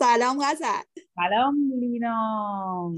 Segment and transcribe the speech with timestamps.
[0.00, 1.02] سلام غزل.
[1.14, 2.92] سلام لینا.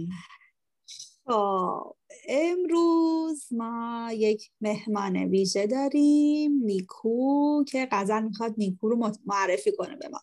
[1.24, 1.96] خب
[2.28, 10.08] امروز ما یک مهمان ویژه داریم نیکو که غزل می‌خواد نیکو رو معرفی کنه به
[10.08, 10.20] ما.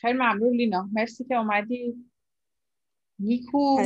[0.00, 0.88] خیلی ممنون لینا.
[0.92, 1.94] مرسی که اومدی.
[3.18, 3.76] نیکو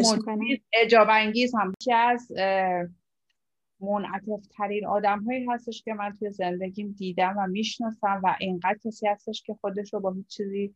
[0.73, 1.73] اجاب انگیز هم.
[1.81, 2.33] که از
[3.81, 9.09] منعطف ترین آدم هایی هستش که من توی زندگیم دیدم و می‌شناسم و اینقدر کسی
[9.09, 10.75] هستش که خودش رو با هیچ چیزی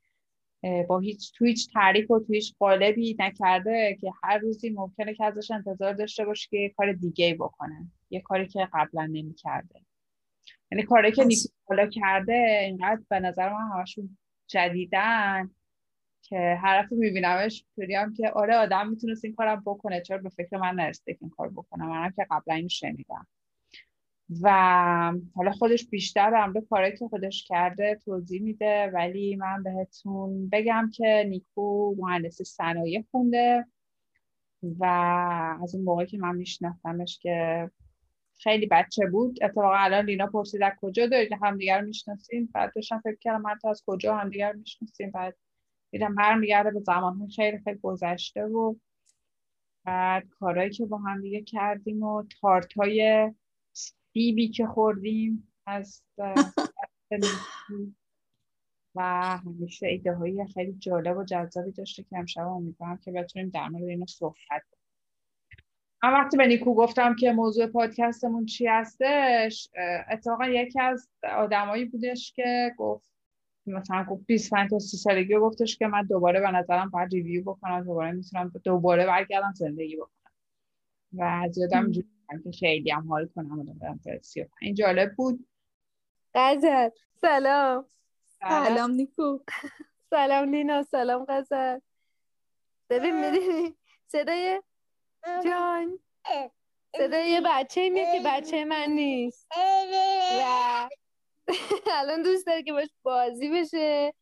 [0.88, 5.24] با هیچ تو هیچ تعریف و تو هیچ قالبی نکرده که هر روزی ممکنه که
[5.24, 7.90] ازش انتظار داشته باشه که یه کار دیگه بکنه.
[8.10, 9.80] یه کاری که قبلا نمی‌کرده.
[10.72, 15.50] یعنی کاری که نیکو کرده اینقدر به نظر من همشون جدیدن
[16.22, 17.64] که هر دفعه میبینمش
[17.96, 20.00] هم که آره آدم می‌تونست این کارم بکنه.
[20.00, 23.26] چرا به فکر من نرسیده که این کار بکنم منم که قبلا اینو شنیدم.
[24.42, 30.48] و حالا خودش بیشتر به امر کارهایی که خودش کرده توضیح میده ولی من بهتون
[30.48, 33.66] بگم که نیکو مهندسی صنایع خونده
[34.62, 34.84] و
[35.62, 37.70] از اون موقعی که من میشناختمش که
[38.38, 43.00] خیلی بچه بود اتفاقا الان لینا پرسید از کجا دارید؟ همدیگر رو می‌شناسیم بعد داشتم
[43.04, 45.36] فکر کردم من از کجا همدیگر می‌شناسیم بعد
[45.90, 48.74] دیدم برمیگرده به زمان خیلی خیلی گذشته و
[49.84, 53.30] بعد کارهایی که با هم دیگه کردیم و تارت های
[54.12, 56.02] سیبی که خوردیم از
[58.94, 59.02] و
[59.44, 63.84] همیشه ایده های خیلی جالب و جذابی داشته که امشب امیدوارم که بتونیم در مورد
[63.84, 64.62] اینو صحبت
[66.02, 69.68] من وقتی به نیکو گفتم که موضوع پادکستمون چی هستش
[70.10, 73.12] اتفاقا یکی از آدمایی بودش که گفت
[73.66, 77.84] مثلا گفت 25 تا 30 سالگی گفتش که من دوباره به نظرم باید ریویو بکنم
[77.84, 80.32] دوباره می‌تونم دوباره برگردم زندگی بکنم.
[81.12, 82.11] و از یادم اینجوری
[82.44, 84.00] که خیلی هم حال کنم و برم
[84.60, 85.46] این جالب بود.
[86.34, 86.88] غزل
[87.20, 87.86] سلام.
[88.40, 88.90] سلام.
[88.90, 89.38] نیکو.
[90.10, 90.82] سلام لینا.
[90.82, 91.78] سلام غزل
[92.90, 93.74] ببین می‌دونی
[94.06, 94.62] صدای
[95.44, 95.98] جان؟
[96.96, 99.48] صدای یه بچه میاد که بچه من نیست.
[100.40, 100.88] و
[101.98, 104.14] الان دوست داره که باش بازی بشه.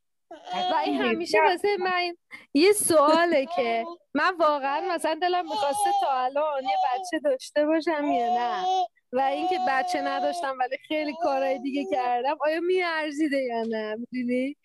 [0.73, 2.15] و این همیشه واسه من
[2.55, 8.35] یه سواله که من واقعا مثلا دلم می‌خواسته تا الان یه بچه داشته باشم یا
[8.35, 8.65] نه.
[9.13, 12.37] و اینکه بچه نداشتم ولی خیلی کارهای دیگه کردم.
[12.41, 14.57] آیا میارزیده یا نه؟ می‌دونی؟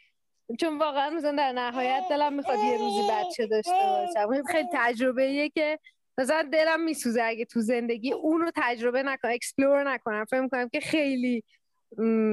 [0.60, 4.44] چون واقعا مثلا در نهایت دلم می‌خواد یه روزی بچه داشته باشم.
[4.52, 5.80] خیلی تجربه ایه که
[6.18, 10.26] مثلا دلم میسوزه اگه تو زندگی اون رو تجربه نکنم explore نکنم.
[10.26, 11.44] فکر می‌کنم که خیلی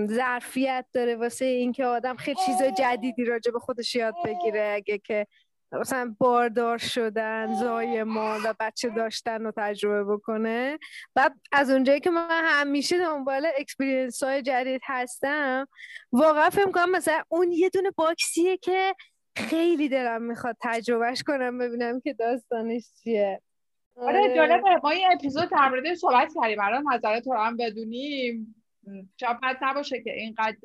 [0.07, 4.73] ظرفیت داره واسه اینکه آدم خیلی چیز جدیدی راجع به خودش یاد بگیره.
[4.75, 5.27] اگه که
[5.81, 10.79] مثلا باردار شدن زایمان و بچه داشتن رو تجربه بکنه.
[11.17, 15.69] و از اونجایی که من همیشه دنبال experience های جدید هستم
[16.13, 18.95] واقعا فکر کنم مثلا اون یه دونه باکسیه که
[19.37, 23.41] خیلی دلم می‌خواد تجربهش کنم ببینم که داستانش چیه.
[23.97, 24.37] آره.
[24.37, 24.81] جالبه.
[24.83, 26.61] ما یه اپیزود در صحبت کردیم.
[26.61, 28.62] الان نظرت رو هم بدونیم.
[29.21, 30.59] شاید نباشه که اینقدر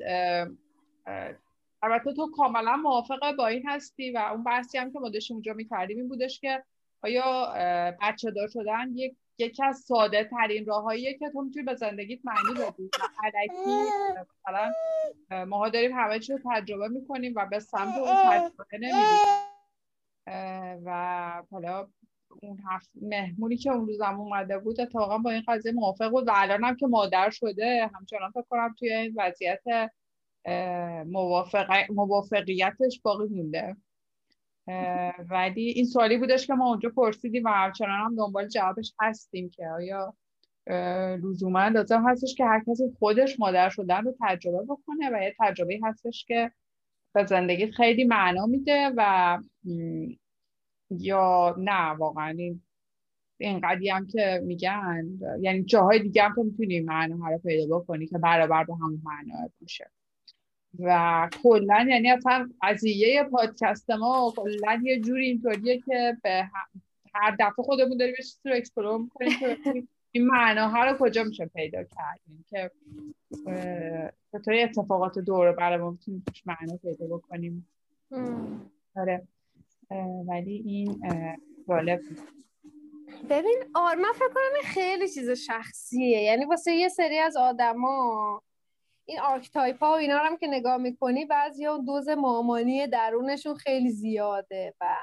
[1.82, 5.98] البته تو کاملا موافقه با این هستی و اون بحثی هم که ما اونجا می‌کردیم
[5.98, 6.64] این بودش که
[7.02, 7.52] آیا
[8.02, 12.54] بچه دار شدن یک یکی از ساده ترین راههاییه که تو می‌تونی به زندگیت معنی
[12.54, 12.90] بدی.
[13.24, 13.90] علکی
[14.44, 14.72] مثلا
[15.44, 19.48] ماها داریم همه چی رو تجربه می‌کنیم و به سمت اون تجربه نمیریم.
[20.84, 21.88] و حالا
[22.42, 26.32] اون هفت مهمونی که اون روزم اومده بود اتفاقا با این قضیه موافق بود و
[26.34, 29.90] الان هم که مادر شده همچنان فکر کنم توی این وضعیت
[31.06, 31.70] موافق...
[31.90, 33.76] موافقیتش باقی مونده.
[35.30, 39.66] ولی این سوالی بودش که ما اونجا پرسیدیم و همچنان هم دنبال جوابش هستیم که
[39.68, 40.14] آیا
[41.16, 45.80] لزوما لازم هستش که هر کسی خودش مادر شدن رو تجربه بکنه و یه تجربه
[45.84, 46.52] هستش که
[47.14, 49.38] به زندگی خیلی معنا میده و
[50.90, 52.62] یا نه واقعا این
[53.38, 55.08] اینقدی هم که میگن.
[55.40, 59.50] یعنی جاهای دیگه هم تو می‌تونی معنا رو پیدا بکنی که برابر با همون معنا
[59.60, 59.90] باشه.
[60.78, 66.50] و کلا یعنی اصلا قضیه پادکست ما کلا یه جوری اینطوریه که به
[67.14, 69.58] هر دفعه خودمون داریم یه چیزی رو explore می‌کنیم که
[70.10, 72.44] این معناها رو کجا میشه پیدا کردیم.
[72.50, 72.70] که
[74.32, 77.68] چطوری اتفاقات دور برای می‌تونیم توش معنا پیدا بکنیم.
[78.96, 79.22] آره.
[80.28, 81.02] ولی این
[81.68, 82.00] جالب
[83.30, 86.20] ببین آره من فکر کنم خیلی چیز شخصیه.
[86.22, 88.42] یعنی واسه یه سری از آدما
[89.04, 93.90] این archetype ها و اینا هم که نگاه می‌کنی بعضی اون دوز مامانی درونشون خیلی
[93.90, 94.96] زیاده و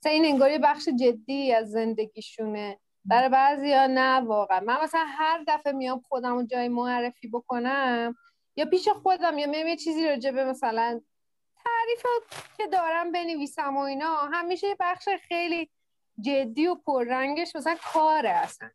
[0.00, 2.78] مثلا این انگار بخش جدی از زندگیشونه.
[3.04, 4.60] برای بعضی ها نه واقعا.
[4.60, 8.14] من مثلا هر دفعه میام خودم رو جای معرفی بکنم
[8.56, 11.00] یا پیش خودم یا میام یه چیزی راجع به مثلا
[11.64, 12.06] تعریف
[12.56, 15.70] که دارم بنویسم و اینا همیشه بخش خیلی
[16.20, 18.70] جدی و پررنگش مثلا کاره اصلا.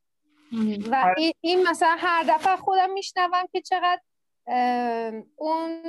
[0.92, 1.16] و.
[1.42, 4.02] این مثلا هر دفعه خودم میشنوم که چقدر
[5.36, 5.82] اون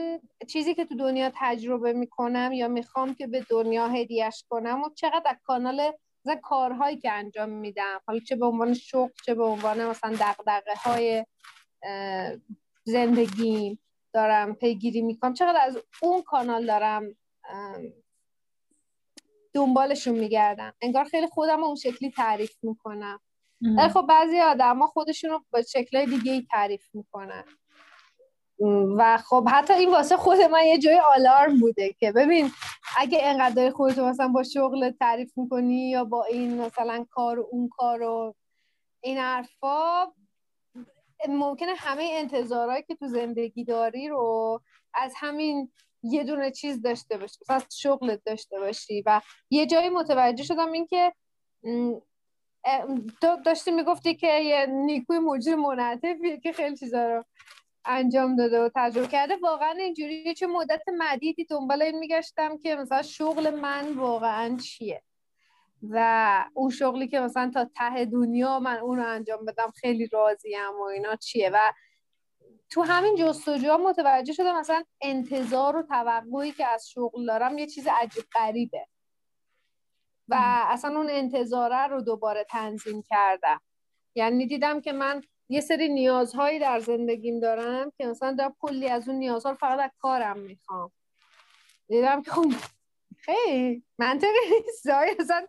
[0.49, 5.23] چیزی که تو دنیا تجربه می‌کنم یا می‌خوام که به دنیا هدیهش کنم و چقدر
[5.27, 5.93] از کانال
[6.25, 8.01] مثلا کارهایی که انجام میدم.
[8.07, 11.27] حالا چه به عنوان شغل چه به عنوان مثلا دقدقه های
[12.85, 13.79] زندگی
[14.17, 15.35] دارم پیگیری می‌کنم.
[15.35, 17.17] چقدر از اون کانال دارم
[19.55, 20.75] دنبالشون میگردم.
[20.83, 23.21] انگار خیلی خودم اون شکلی تعریف می‌کنم.
[23.95, 27.45] خب بعضی آدم ها خودشون رو با شکلهای دیگه ای تعریف می‌کنن.
[28.97, 32.51] و خب حتی این واسه خود من یه جای آلارم بوده که ببین
[32.97, 37.69] اگه انقدر خودتو مثلا با شغل تعریف می‌کنی یا با این مثلا کار و اون
[37.69, 38.35] کار و
[39.01, 40.07] این حرفا
[41.29, 44.61] ممکنه همه انتظارهایی که تو زندگی داری رو
[44.95, 45.73] از همین
[46.03, 49.21] یه دونه چیز داشته باشی از شغلت داشته باشی و
[49.51, 51.13] یه جایی متوجه شدم این که
[53.21, 57.25] تو داشتی می‌گفتی که یه نیکوی موجود منعطفیه که خیلی چیزا رو
[57.85, 59.37] انجام داده و تجربه کرده.
[59.37, 65.03] واقعا اینجوری چه مدت مدیدی دنبال این میگشتم که مثلا شغل من واقعا چیه؟
[65.83, 70.81] و اون شغلی که مثلا تا ته دنیا من اون رو انجام بدم خیلی راضیم
[70.81, 71.51] و اینا چیه.
[71.55, 71.73] و
[72.71, 77.87] تو همین جستجوها متوجه شدم مثلا انتظار و توقعی که از شغل دارم یه چیز
[77.87, 78.87] عجیب غریبه.
[80.29, 80.37] و
[80.69, 83.61] اصلا اون انتظاره رو دوباره تنظیم کردم.
[84.15, 89.09] یعنی دیدم که من یه سری نیازهایی در زندگیم دارم که مثلا دارم کلی از
[89.09, 90.93] اون نیازها رو فقط از کارم می‌خوام.
[91.89, 92.53] دیدم که خب
[93.17, 94.29] خیلی منطقی
[94.67, 94.87] نیست.
[95.21, 95.47] اصلا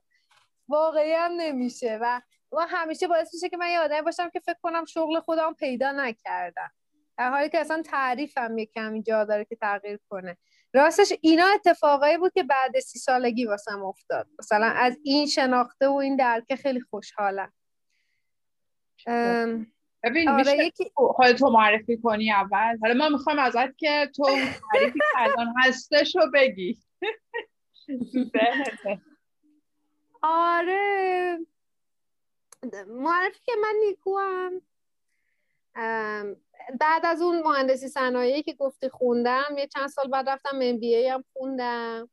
[0.68, 2.22] واقعی هم نمیشه و
[2.52, 5.92] و همیشه باعث میشه که من یه آدمی باشم که فکر کنم شغل خودم پیدا
[5.92, 6.72] نکردم.
[7.18, 10.38] در حالی که اصلا تعریفم یه کمی جا داره که تغییر کنه.
[10.74, 14.28] راستش اینا اتفاقایی بود که بعد سی سالگی واسم افتاد.
[14.40, 17.54] مثلا از این شناخته و این درک خیلی خوشحالم.
[20.04, 20.92] ببین آره میشه یکی...
[20.96, 24.24] خودتو معرفی کنی اول؟ حالا ما می‌خوایم ازت که تو
[24.74, 26.78] تعریفی که الان هستش رو بگی.
[30.30, 31.38] آره.
[32.88, 34.62] معرفی که من نیکو هم
[36.80, 41.08] بعد از اون مهندسی صنایعی که گفتی خوندم یه چند سال بعد رفتم ام بی
[41.08, 42.10] هم خوندم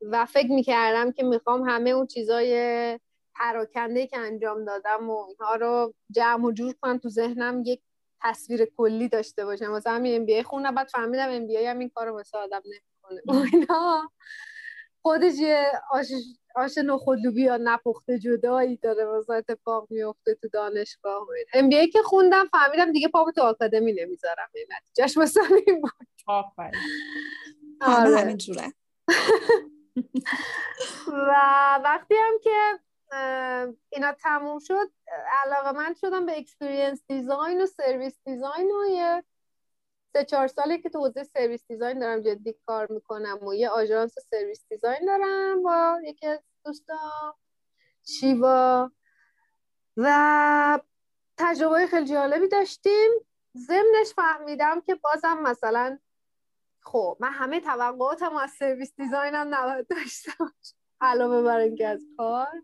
[0.00, 3.00] و فکر می‌کردم که می‌خوام همه اون چیزای
[3.34, 7.80] پراکنده که انجام دادم و اینها رو جمع و جور کنم تو ذهنم یک
[8.22, 9.70] تصویر کلی داشته باشم.
[9.70, 12.62] واسه همین ام بی ای خوندم بعد فهمیدم ام بی هم این کارو واسه آدم
[12.64, 13.22] نمی‌کنه.
[15.06, 16.06] خودش یه آش,
[16.54, 22.02] آش نخود یا نپخته جدایی داره واسه اتفاق میفته تو دانشگاه ام بی ای که
[22.02, 25.90] خوندم فهمیدم دیگه پا تو آکادمی نمی‌ذارم این نتیجهش واسه این بود.
[26.26, 26.80] آفرین.
[27.80, 28.38] آره.
[31.08, 31.34] و
[31.84, 32.80] وقتی هم که
[33.92, 34.90] اینا تموم شد
[35.44, 39.24] علاقه من شدم به experience design و service design و یه
[40.12, 44.14] سه چهار سالی که تو حوزه service design دارم جدی کار می‌کنم و یه آژانس
[44.30, 47.34] service design دارم با یکی از دوستان
[48.04, 48.90] شیوا.
[49.96, 50.80] و
[51.36, 53.10] تجربه خیلی جالبی داشتیم.
[53.56, 55.98] ضمنش فهمیدم که بازم مثلا
[56.82, 60.54] خب من همه توقعاتم از service design م نباید داشتم
[61.00, 62.62] علاوه بر اینکه از کار.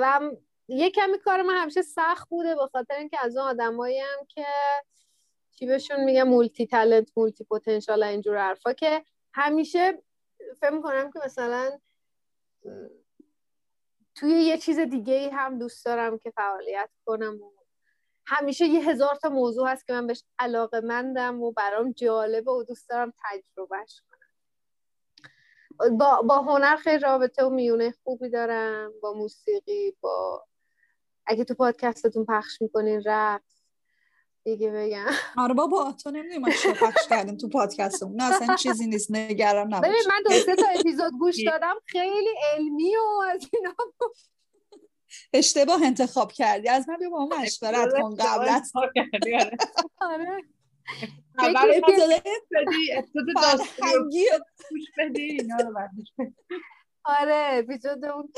[0.00, 0.20] و
[0.68, 4.46] یه کمی کار من همیشه سخت بوده به خاطر اینکه از اون آدمایی هم که
[5.58, 10.02] چی بهشون میگه multi-talent multi-potential اینجور حرفا که همیشه
[10.60, 11.78] فکر می‌کنم که مثلا
[14.14, 17.50] توی یه چیز دیگه ای هم دوست دارم که فعالیت کنم و
[18.26, 22.62] همیشه یه هزار تا موضوع هست که من بهش علاقه مندم و برام جالبه و
[22.62, 24.16] دوست دارم تجربهش کنم.
[25.98, 30.46] با, با هنر خیلی رابطه و میونه خوبی دارم با موسیقی با
[31.26, 33.55] اگه تو پادکستتون پخش می‌کنین رقص
[34.46, 35.06] دیگه بگم.
[35.36, 38.16] آره بابا تو نمی‌دونی ما چی پخش کردیم تو پادکستمون.
[38.16, 39.88] نه اصلا چیزی نیست نگران نباش.
[39.90, 43.74] ببین من دو سه تا اپیزود گوش دادم خیلی علمی و از اینا
[45.32, 46.68] اشتباه انتخاب کردی.
[46.68, 48.70] از من بیا با هم مشورت کن قبلت.
[50.00, 50.42] آره.
[51.38, 52.10] اول اپیزود
[52.52, 54.26] بدی اپیزود داستانی
[54.70, 55.78] گوش بدی اینا رو
[57.04, 58.32] آره اپیزود اون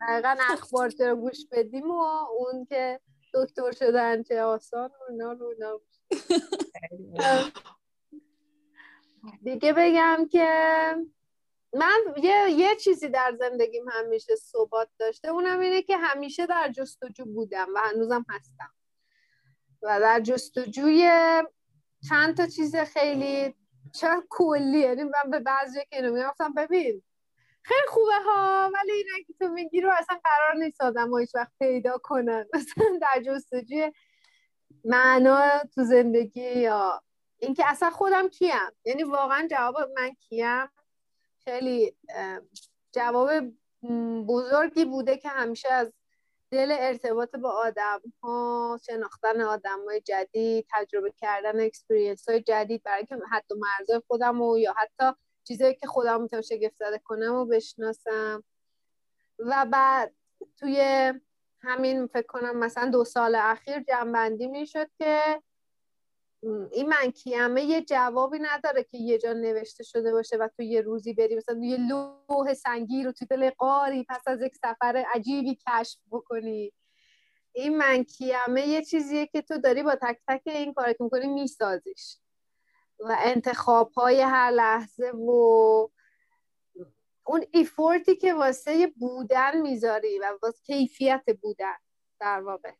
[0.00, 2.00] دقیقا اخبار چرا گوش بدیم و
[2.38, 3.00] اون که
[3.34, 5.54] دکتر شدن چه آسان و اینا رو
[9.42, 10.48] دیگه بگم که
[11.74, 17.24] من یه, یه چیزی در زندگیم همیشه ثبات داشته اونم اینه که همیشه در جستجو
[17.24, 18.74] بودم و هنوزم هستم.
[19.82, 21.10] و در جستجوی
[22.08, 23.54] چند تا چیز خیلی
[23.94, 27.02] چرا کلی یعنی من به بعضی که اینو ببین
[27.64, 31.52] خیلی خوبه ها ولی اینا که تو میگی رو اصلا قرار نیست آدم هیچ وقت
[31.58, 32.46] پیدا کنن.
[32.54, 33.92] مثلا در جستجوی
[34.84, 37.02] معنا تو زندگی یا
[37.38, 38.70] اینکه اصلا خودم کیم.
[38.84, 40.68] یعنی واقعا جواب من کیم
[41.44, 41.96] خیلی
[42.92, 43.30] جواب
[44.28, 45.92] بزرگی بوده که همیشه از
[46.50, 53.06] دل ارتباط با آدم ها شناختن آدم های جدید تجربه کردن اکسپریانس های جدید برای
[53.06, 57.44] که حتی مرزای خودم و یا حتی چیزایی که خودم می‌تونم شگفت زده کنم و
[57.44, 58.44] بشناسم.
[59.38, 60.14] و بعد
[60.56, 61.12] توی
[61.60, 65.42] همین فکر کنم مثلا دو سال اخیر جنبندی می‌شد که
[66.72, 70.80] این من کیمه یه جوابی نداره که یه جا نوشته شده باشه و تو یه
[70.80, 75.58] روزی بری مثلا یه لوح سنگی رو تو دل قاری پس از یک سفر عجیبی
[75.68, 76.72] کشف بکنی.
[77.52, 81.26] این من کیمه یه چیزیه که تو داری با تک تک این کار که می‌کنی
[81.26, 82.18] میسازیش.
[83.04, 85.30] و انتخاب های هر لحظه و
[87.26, 91.76] اون ایفورتی که واسه بودن می‌ذاری و واسه کیفیت بودن
[92.20, 92.72] در واقع.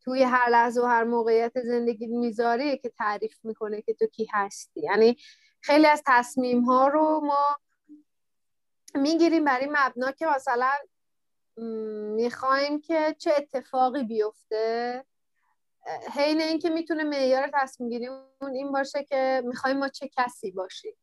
[0.00, 4.80] توی هر لحظه و هر موقعیت زندگی می‌ذاری که تعریف می‌کنه که تو کی هستی.
[4.80, 5.16] یعنی
[5.60, 7.56] خیلی از تصمیم ها رو ما
[8.94, 10.72] می‌گیریم برای مبنا که مثلا
[12.16, 15.04] می‌خوایم که چه اتفاقی بیفته.
[16.14, 20.96] حین اینکه می‌تونه معیار تصمیم گیریمون این باشه که می‌خوایم ما چه کسی باشیم.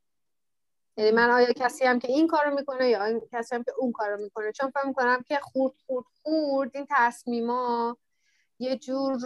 [0.97, 3.91] یعنی من آیا کسی هم که این کارو می‌کنه یا این کسی هم که اون
[3.91, 4.51] کارو می‌کنه.
[4.51, 7.97] چون فهم می‌کنم که خورد خورد خورد این تصمیما
[8.59, 9.19] یه جور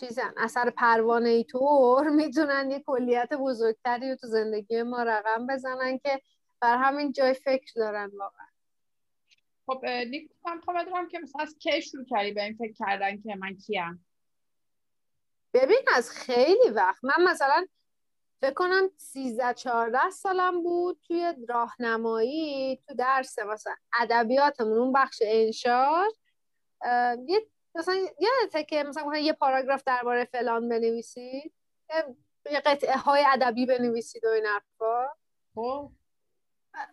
[0.00, 5.98] چیزن اثر پروانه ای طور می‌تونن یه کلیت بزرگتری رو تو زندگی ما رقم بزنن
[5.98, 6.20] که
[6.60, 8.45] بر همین جای فکر دارن واقعا.
[9.66, 13.20] خب نیک من خواهم بدونم که مثلا از کی شروع کردی؟ به این فکر کردن
[13.22, 14.06] که من کیم.
[15.54, 17.04] ببین از خیلی وقت.
[17.04, 17.66] من مثلا
[18.40, 26.06] فکر کنم 13 14 سالم بود توی راهنمایی تو درس مثلا ادبیاتمون اون بخش انشار
[27.26, 31.52] یه مثلا یادته که مثلا یه پاراگراف درباره فلان بنویسید؟
[32.50, 35.06] یه قطعه های ادبی بنویسید و این حرفا.
[35.54, 35.90] خب.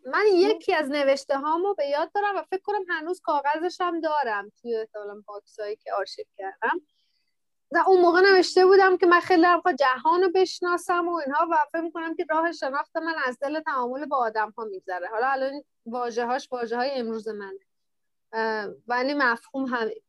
[0.05, 4.51] من یکی از نوشته هامو به یاد دارم و فکر کنم هنوز کاغذش هم دارم
[4.61, 6.81] توی احتمالا باکسایی که آرشیو کردم.
[7.71, 11.57] و اون موقع نوشته بودم که من خیلی دارم جهان رو بشناسم و اینها و
[11.71, 15.07] فکر می‌کنم که راه شناخت من از دل تعامل با آدم ها میگذره.
[15.07, 17.59] حالا الان واژه هاش واژه های امروز منه.
[18.87, 20.01] ولی مفهوم همین.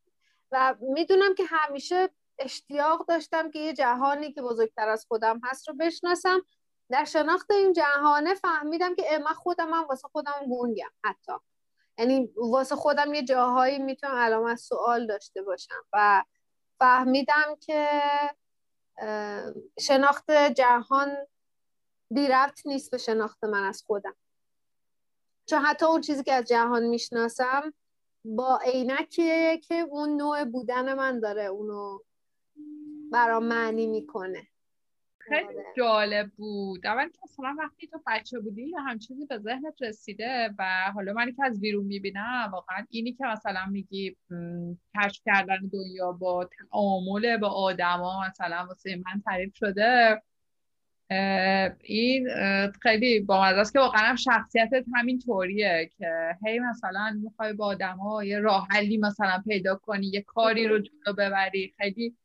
[0.51, 5.75] و می‌دونم که همیشه اشتیاق داشتم که یه جهانی که بزرگتر از خودم هست رو
[5.75, 6.41] بشناسم.
[6.89, 11.33] در شناخت این جهانه فهمیدم که من خودم هم واسه خودم گونگم حتی.
[11.97, 16.23] یعنی واسه خودم یه جاهایی می‌تونم علامت سوال داشته باشم و
[16.79, 17.89] فهمیدم که
[19.79, 21.17] شناخت جهان
[22.11, 24.15] بی ربط نیست به شناخت من از خودم.
[25.45, 27.73] چون حتی اون چیزی که از جهان می‌شناسم
[28.25, 31.99] با عینکیه که اون نوع بودن من داره اونو
[33.11, 34.47] برام معنی می‌کنه.
[35.27, 35.65] خیلی آره.
[35.77, 40.49] جالب بود اول که مثلا وقتی تو بچه بودی یا هم چیزی به ذهنت رسیده
[40.59, 44.17] و حالا منی که از بیرون می‌بینم واقعا اینی که مثلا میگی
[44.95, 50.21] کشف کردن دنیا با تعامل با آدما مثلا واسه من تعریف شده
[51.83, 52.27] این
[52.81, 58.23] خیلی با است که واقعا هم شخصیتت همین طوریه که هی مثلا می‌خوای با آدما
[58.23, 62.15] یه راه حلی مثلا پیدا کنی یه کاری رو جلو ببری خیلی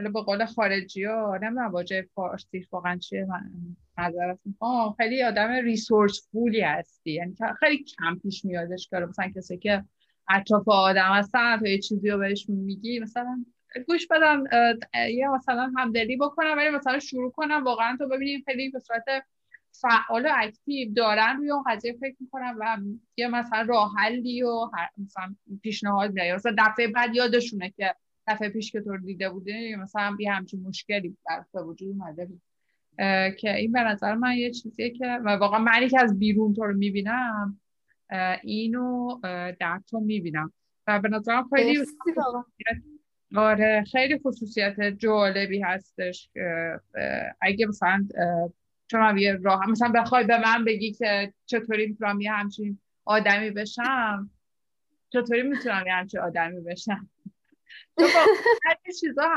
[0.00, 7.10] حالا به قول خارجی ها نمی‌دونم واژه فارسی واقعا چیه؟ من خیلی آدم ریسورسفولی هستی.
[7.10, 9.84] یعنی خیلی کم پیش میادش که مثلا کسی که
[10.28, 13.44] اطراف آدم هستن تو یه چیزی رو بهش میگی مثلا
[13.86, 14.44] گوش بدم
[15.10, 19.04] یه مثلا همدلی بکنم ولی مثلا شروع کنم واقعا تو ببینیم خیلی به صورت
[19.72, 22.78] فعال و اکتیو دارن روی اون قضیه فکر می‌کنم و
[23.16, 27.94] یه مثلا راه حلی و مثلا پیشنهاد میده مثلا دفعه بعد یادشونه که
[28.30, 32.42] دفعه پیش که تو دیده بوده مثلا یه همچین مشکلی در وجود اومده بود.
[33.38, 36.64] که این به نظر من یه چیزیه که و واقعا منی که از بیرون تو
[36.64, 37.60] رو می‌بینم
[38.42, 39.20] اینو
[39.60, 40.52] در تو می‌بینم.
[40.86, 41.84] و به نظرم خیلی
[43.36, 46.30] آره خیلی خصوصیت جالبی هستش
[47.40, 48.08] اگه مثلا
[48.86, 54.30] چون یه راه مثلا بخوای به من بگی که چطوری می‌تونم یه همچین آدمی بشم
[55.10, 57.08] چطوری می‌تونم یه همچین آدمی بشم؟
[57.96, 59.28] خیلی چیزا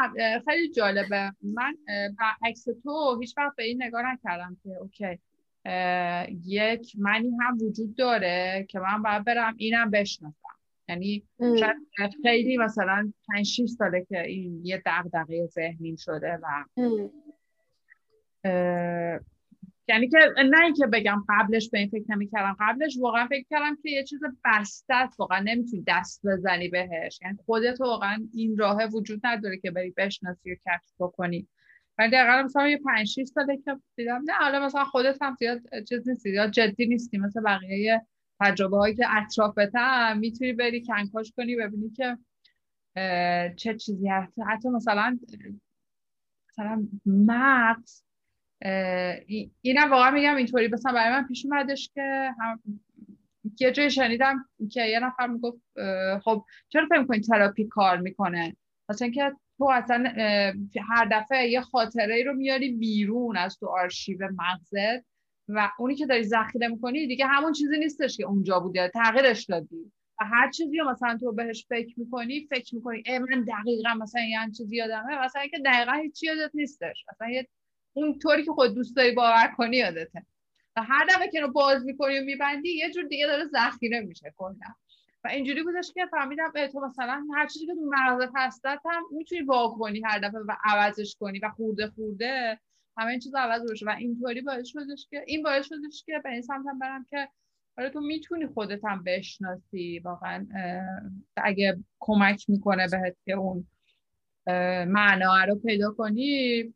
[0.45, 1.31] خیلی جالبه.
[1.41, 1.77] من
[2.43, 5.19] عکس تو هیچ وقت به این نگاه نکردم که اوکی
[6.45, 10.37] یک منی هم وجود داره که من باید برم اینم بشناسم.
[10.89, 11.27] یعنی
[12.23, 16.65] خیلی مثلا 5 6 ساله که این یه دغدغه ذهنی شده و
[19.87, 20.17] یعنی که
[20.49, 22.57] نه اینکه بگم قبلش به این فکر نمی‌کردم.
[22.59, 27.19] قبلش واقعا فکر کردم که یه چیز بسته واقعا نمی‌تونی دست بزنی بهش.
[27.21, 31.47] یعنی خودت واقعا این راه وجود نداره که بری بشناسی و کشف بکنی.
[31.97, 34.21] ولی دقیقا مثلا یه پنج 6 ساله که دیدم.
[34.25, 36.31] نه حالا مثلا خودت هم زیاد چیز نیستی.
[36.31, 37.17] زیاد جدی نیستی.
[37.17, 38.01] مثل بقیه
[38.39, 42.17] تجربه هایی که اطرافت هم می‌تونی بری کنکاش کنی ببینی که
[43.55, 44.33] چه چیزی هست.
[44.47, 45.19] حتی مثلا
[46.49, 48.03] مثلا مغز
[49.61, 50.67] اینم واقعا میگم اینطوری.
[50.67, 52.61] مثلا برای من پیش اومدش که هم
[53.59, 55.61] یه جای شنیدم که یه نفر می‌گفت
[56.23, 58.55] خب چرا فکر می‌کنی تراپی کار می‌کنه؟
[58.89, 60.03] مثلا که تو اصلا
[60.89, 65.05] هر دفعه یه خاطره ای رو میاری بیرون از تو آرشیو مغزت
[65.49, 68.91] و اونی که داری ذخیره می‌کنی دیگه همون چیزی نیستش که اونجا بوده.
[68.93, 69.91] تغییرش دادی.
[70.21, 74.21] و هر چیزی رو مثلا تو بهش فکر می‌کنی فکر می‌کنی ای من دقیقا مثلا
[74.21, 75.25] یه چیزی یادمه.
[75.25, 77.05] مثلا که دقیقا هیچی یادت نیستش.
[77.11, 77.47] مثلا یه
[77.93, 80.25] اون طوری که خود دوست داری باور کنی یادته.
[80.75, 84.33] و هر دفعه که رو باز می‌کنی و میبندی یه جور دیگه داره ذخیره میشه
[84.37, 84.55] کلا.
[85.23, 89.41] و اینجوری بودش که فهمیدم تو مثلا هر چیزی که تو مغزت هستت هم می‌تونی
[89.41, 92.59] وا کنی هر دفعه و عوضش کنی و خورده خورده
[92.97, 93.85] همه این چیز عوض بشه.
[93.85, 97.29] و اینطوری باعث شدش که این باعث شدش که به این سمت هم برم که
[97.77, 100.47] آره تو می‌تونی خودت هم بشناسی واقعا
[101.37, 103.67] اگه کمک می‌کنه بهت که اون
[104.87, 106.23] معنا رو پیدا کنی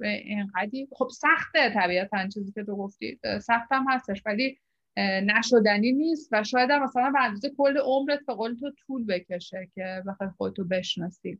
[0.02, 4.58] اینقدی خب سخته طبیعتا چیزی که تو گفتی سختم هستش ولی
[4.98, 9.70] نشدنی نیست و شاید هم مثلا به اندازه کل عمرت به قول تو طول بکشه
[9.76, 11.40] که بخوای خودتو بشناسی.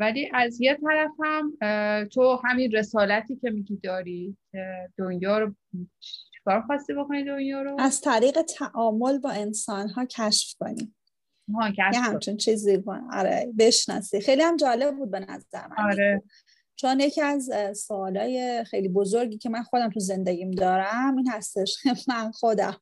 [0.00, 1.52] ولی از یه طرف هم
[2.06, 5.54] تو همین رسالتی که میگی داری که دنیا رو
[6.34, 10.94] چیکار خواستی بکنی دنیا رو؟ از طریق تعامل با انسان ها کشف کنی.
[11.92, 12.82] یه همچون چیزی
[13.12, 14.20] آره بشناسی.
[14.20, 15.90] خیلی هم جالب بود به نظر من.
[15.90, 16.22] آره.
[16.76, 21.76] چون یکی از سوالای خیلی بزرگی که من خودم تو زندگیم دارم این هستش
[22.08, 22.76] من خودم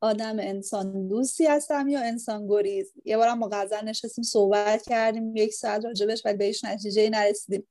[0.00, 2.92] آدم انسان دوستی هستم یا انسان گریز.
[3.04, 7.68] یه بارم با غزل نشستیم صحبت کردیم یک ساعت راجبش ولی به هیچ نتیجه نرسیدیم.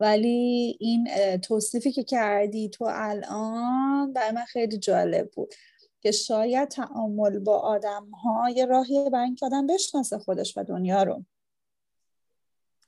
[0.00, 5.54] ولی این توصیفی که کردی تو الان برای من خیلی جالب بود.
[6.00, 11.02] که شاید تعامل با آدم ها یه راهی برای اینکه آدم بشناسه خودش و دنیا
[11.02, 11.24] رو.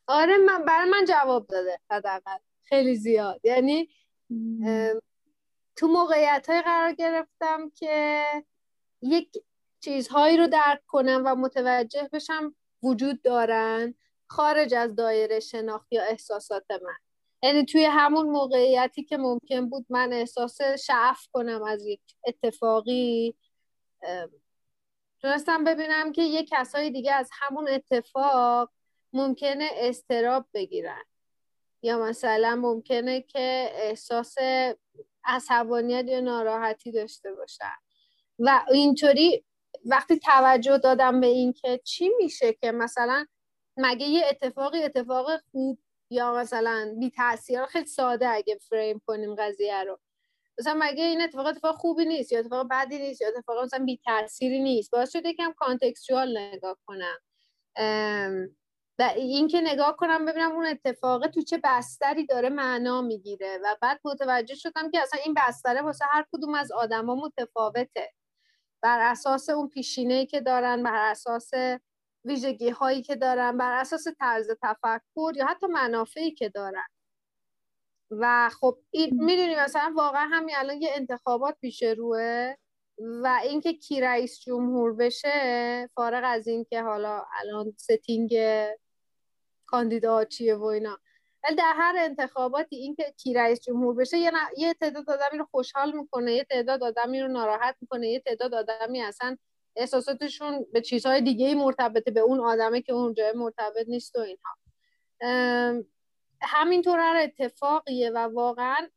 [0.06, 2.38] آره من برای من جواب داده حداقل.
[2.62, 3.40] خیلی زیاد.
[3.44, 3.88] یعنی
[5.76, 8.24] تو موقعیت های قرار گرفتم که
[9.02, 9.42] یک
[9.80, 13.94] چیزهایی رو درک کنم و متوجه بشم وجود دارن
[14.26, 17.09] خارج از دایره شناخت یا احساسات من.
[17.42, 23.34] یعنی توی همون موقعیتی که ممکن بود من احساس شعف کنم از یک اتفاقی
[25.20, 28.70] تونستم ببینم که یه کسای دیگه از همون اتفاق
[29.12, 31.04] ممکنه استراب بگیرن.
[31.82, 34.34] یا مثلا ممکنه که احساس
[35.24, 37.74] عصبانیت یا ناراحتی داشته باشن.
[38.38, 39.44] و اینطوری
[39.84, 43.26] وقتی توجه دادم به این که چی میشه که مثلا
[43.76, 45.78] مگه یه اتفاقی اتفاق خوب
[46.10, 49.98] یا مثلا بی تاثیر خیلی ساده اگه فریم کنیم قضیه رو.
[50.58, 54.00] مثلا مگه این اتفاق اتفاق خوبی نیست یا اتفاق بدی نیست یا اتفاق مثلا بی
[54.04, 57.18] تأثیری نیست؟ باعث شده یکم کانتکستوال نگاه کنم.
[58.98, 63.58] و اینکه نگاه کنم ببینم اون اتفاقه تو چه بستری داره معنا می‌گیره.
[63.64, 68.12] و بعد متوجه شدم که اصلا این بستره واسه هر کدوم از آدما متفاوته.
[68.82, 71.50] بر اساس اون پیشینه که دارن بر اساس
[72.24, 76.86] ویژگی هایی که دارن بر اساس طرز تفکر یا حتی منافعی که دارن.
[78.10, 82.54] و خب این می‌دونی مثلا واقعا همین الان یه انتخابات پیش روه
[82.98, 88.36] و اینکه کی رئیس جمهور بشه فارغ از اینکه حالا الان setting
[89.66, 90.98] کاندیدا چیه و اینا.
[91.44, 95.92] ولی در هر انتخاباتی اینکه کی رئیس جمهور بشه یه, یه تعداد آدمی رو خوشحال
[95.92, 99.36] می‌کنه یه تعداد آدمی رو ناراحت می‌کنه یه تعداد آدمی اصلا
[99.76, 104.56] احساساتشون به چیزهای دیگه مرتبطه به اون آدمه که اونجا مرتبط نیست و اینها
[106.42, 108.88] همینطور هر اتفاقیه و واقعا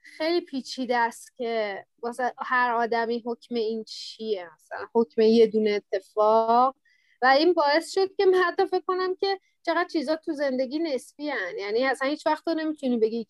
[0.00, 6.76] خیلی پیچیده است که واسه هر آدمی حکم این چیه مثلا حکم یه دونه اتفاق
[7.22, 11.28] و این باعث شد که من حتی فکر کنم که چقدر چیزا تو زندگی نسبی
[11.28, 11.58] هن.
[11.58, 13.26] یعنی اصلا هیچ وقت نمی‌تونی بگی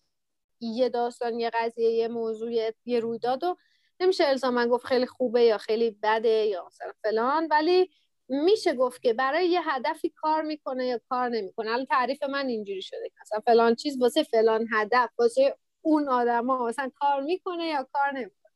[0.61, 2.53] یه داستان یه قضیه یه موضوع
[2.85, 3.57] یه رویداد و
[4.01, 7.91] نمیشه الزاما گفت خیلی خوبه یا خیلی بده یا مثلا فلان ولی
[8.29, 11.71] میشه گفت که برای یه هدفی کار می‌کنه یا کار نمی‌کنه.
[11.71, 16.67] الان تعریف من اینجوری شده که مثلا فلان چیز واسه فلان هدف واسه اون آدما
[16.67, 18.53] مثلا کار می‌کنه یا کار نمی‌کنه.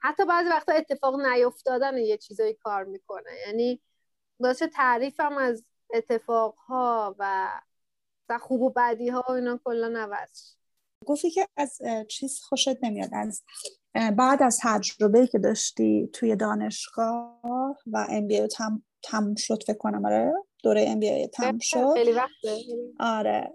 [0.00, 3.30] حتی بعضی وقتا اتفاق نیفتادن یه چیزایی کار می‌کنه.
[3.46, 3.80] یعنی
[4.40, 7.48] واسه تعریفم از اتفاقها و
[8.24, 10.54] مثلا خوب و بدی ها و اینا کلا عوض
[11.06, 13.42] گفتی که از چیز خوشت نمیاد از
[13.94, 20.04] بعد از تجربه که داشتی توی دانشگاه و ام بی تم تم شد فکر کنم
[20.04, 22.56] آره؟ دوره ام بی تم شد؟ خیلی وقته.
[23.00, 23.52] آره.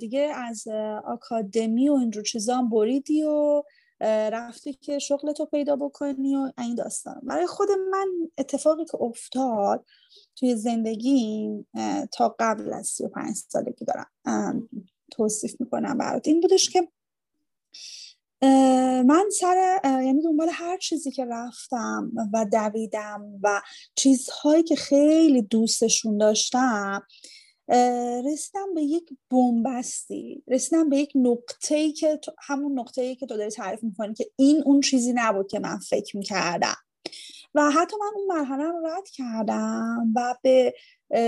[0.00, 0.68] دیگه از
[1.04, 3.62] آکادمی و اینجور چیزا هم بریدی و
[4.00, 7.20] رفتی که شغلتو پیدا بکنی و این داستان.
[7.22, 8.06] برای خود من
[8.38, 9.84] اتفاقی که افتاد
[10.36, 11.48] توی زندگی
[12.12, 14.68] تا قبل از 35 سالگی دارم.
[15.12, 16.28] توصیف می‌کنم برات.
[16.28, 16.88] این بودش که
[19.02, 23.62] من سر یعنی دنبال هر چیزی که رفتم و دویدم و
[23.94, 27.02] چیزهایی که خیلی دوستشون داشتم
[28.26, 33.36] رسیدم به یک بومبستی رسیدم به یک نقطه ای که همون نقطه ای که تو
[33.36, 36.76] داری تعریف می‌کنی که این اون چیزی نبود که من فکر می‌کردم.
[37.54, 40.74] و حتی من اون مرحله رو رد کردم و به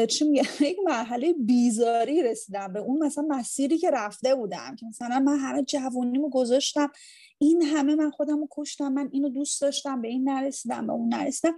[0.07, 5.19] چی میگه یک مرحله بیزاری رسیدم به اون مثلا مسیری که رفته بودم که مثلا
[5.19, 6.91] من همه جوونیمو گذاشتم
[7.43, 11.15] این همه من خودم رو کشتم من اینو دوست داشتم به این نرسیدم به اون
[11.15, 11.57] نرسیدم.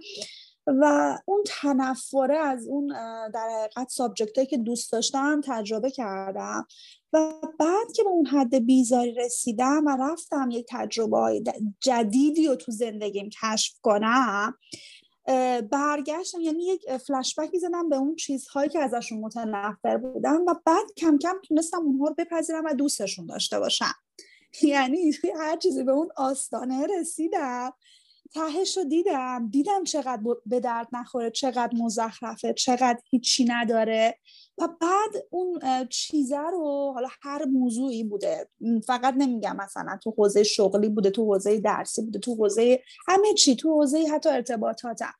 [0.67, 2.87] و اون تنفره از اون
[3.33, 6.67] در حقیقت سابجکته که دوست داشتم تجربه کردم.
[7.13, 11.43] و بعد که به اون حد بیزاری رسیدم و رفتم یک تجربه
[11.79, 14.57] جدیدی رو تو زندگیم کشف کنم
[15.71, 16.41] برگشتم.
[16.41, 21.35] یعنی یک فلشبکی زدم به اون چیزهایی که ازشون متنفر بودم و بعد کم کم
[21.47, 23.93] تونستم اونها رو بپذیرم و دوستشون داشته باشم.
[24.61, 27.73] یعنی هر چیزی به اون آستانه رسیدم
[28.33, 29.49] تهش رو دیدم.
[29.51, 34.17] دیدم چقدر به درد نخوره چقدر مزخرفه چقدر هیچی نداره.
[34.57, 38.49] و بعد اون چیزه رو حالا هر موضوعی بوده.
[38.87, 43.55] فقط نمیگم مثلا تو حوزه شغلی بوده تو حوزه درسی بوده تو حوزه همه چی
[43.55, 45.13] تو حوزه حتی ارتباطاتم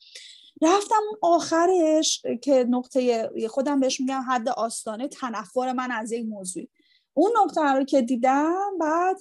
[0.62, 6.70] رفتم اون آخرش که نقطه خودم بهش میگم حد آستانه تنفر من از یک موضوعی.
[7.14, 9.18] اون نقطه رو که دیدم بعد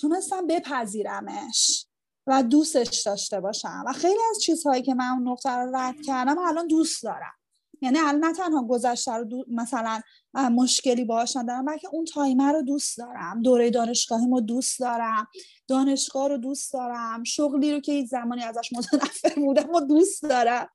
[0.00, 1.86] تونستم بپذیرمش
[2.26, 3.84] و دوستش داشته باشم.
[3.86, 7.32] و خیلی از چیزهایی که من اون نقطه رو رد کردم الان دوست دارم.
[7.80, 10.00] یعنی الان نه تنها گذشته رو مثلا
[10.34, 13.42] مشکلی باهاش ندارم بلکه اون تایمر رو دوست دارم.
[13.42, 15.26] دوره دانشگاهی رو دوست دارم.
[15.68, 17.24] دانشگاه رو دوست دارم.
[17.24, 20.68] شغلی رو که یک زمانی ازش متنفر بودم و دوست دارم.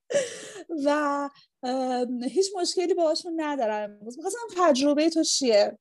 [0.84, 1.28] و
[2.22, 5.78] هیچ مشکلی باهاشون ندارم می‌خواستم تجربه تو چیه؟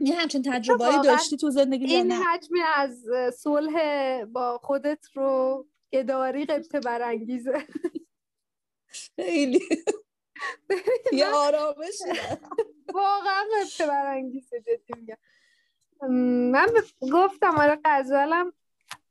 [0.00, 3.74] یه همچین تجربه داشتی تو زندگی این حجمی از صلح
[4.24, 7.66] با خودت رو که داری قبطه برانگیزه.
[9.16, 9.60] خیلی.
[11.12, 12.02] یه آرامش
[12.94, 15.16] واقعا قبطه برانگیزه جدی میگم.
[16.50, 16.66] من
[17.12, 18.52] گفتم آره قضالم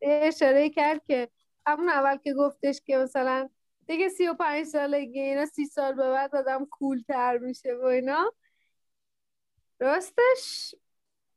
[0.01, 1.29] اشاره کرد که
[1.65, 3.49] همون اول که گفتش که مثلا
[3.87, 8.33] دیگه سی و پنج سالگی اینا سی سال به بعد آدم کولتر میشه و اینا.
[9.79, 10.75] راستش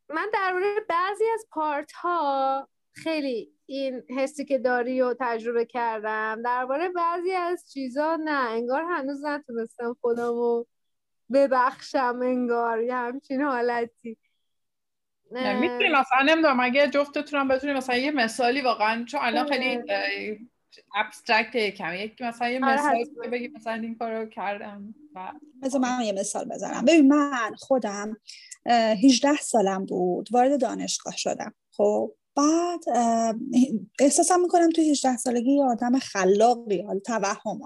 [0.08, 6.42] من درباره بعضی از پارت ها خیلی این حسی که داری و تجربه کردم.
[6.44, 10.64] درباره بعضی از چیزا نه انگار هنوز نتونستم خودمو
[11.32, 14.18] ببخشم انگار یه همچین حالتی.
[15.30, 20.48] می‌تونی مثلا نمی‌دونم اگه جفتتونم بتونی مثلا یه مثالی واقعا چون الان خیلی
[20.96, 21.94] ابسترکت یکم.
[21.94, 24.94] یک مثلا یه آره، مثالی بگی مثلا این کارو کردم
[25.62, 26.84] مثلا من یه مثال بزنم.
[26.84, 28.16] ببین من خودم
[28.66, 31.54] 18 سالم بود وارد دانشگاه شدم.
[31.72, 32.84] خب بعد
[34.00, 37.60] احساسم می‌کنم تو 18 سالگی یه آدم خلاقی حال توهم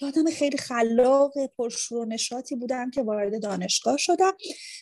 [0.00, 4.32] یه آدم خیلی خلاق پرشور و نشاطی بودم که وارد دانشگاه شدم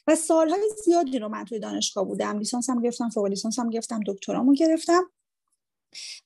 [0.07, 2.39] و سالهای زیادی رو من توی دانشگاه بودم.
[2.39, 5.11] لیسانس هم گرفتم فوق لیسانس هم گرفتم دکترامو گرفتم.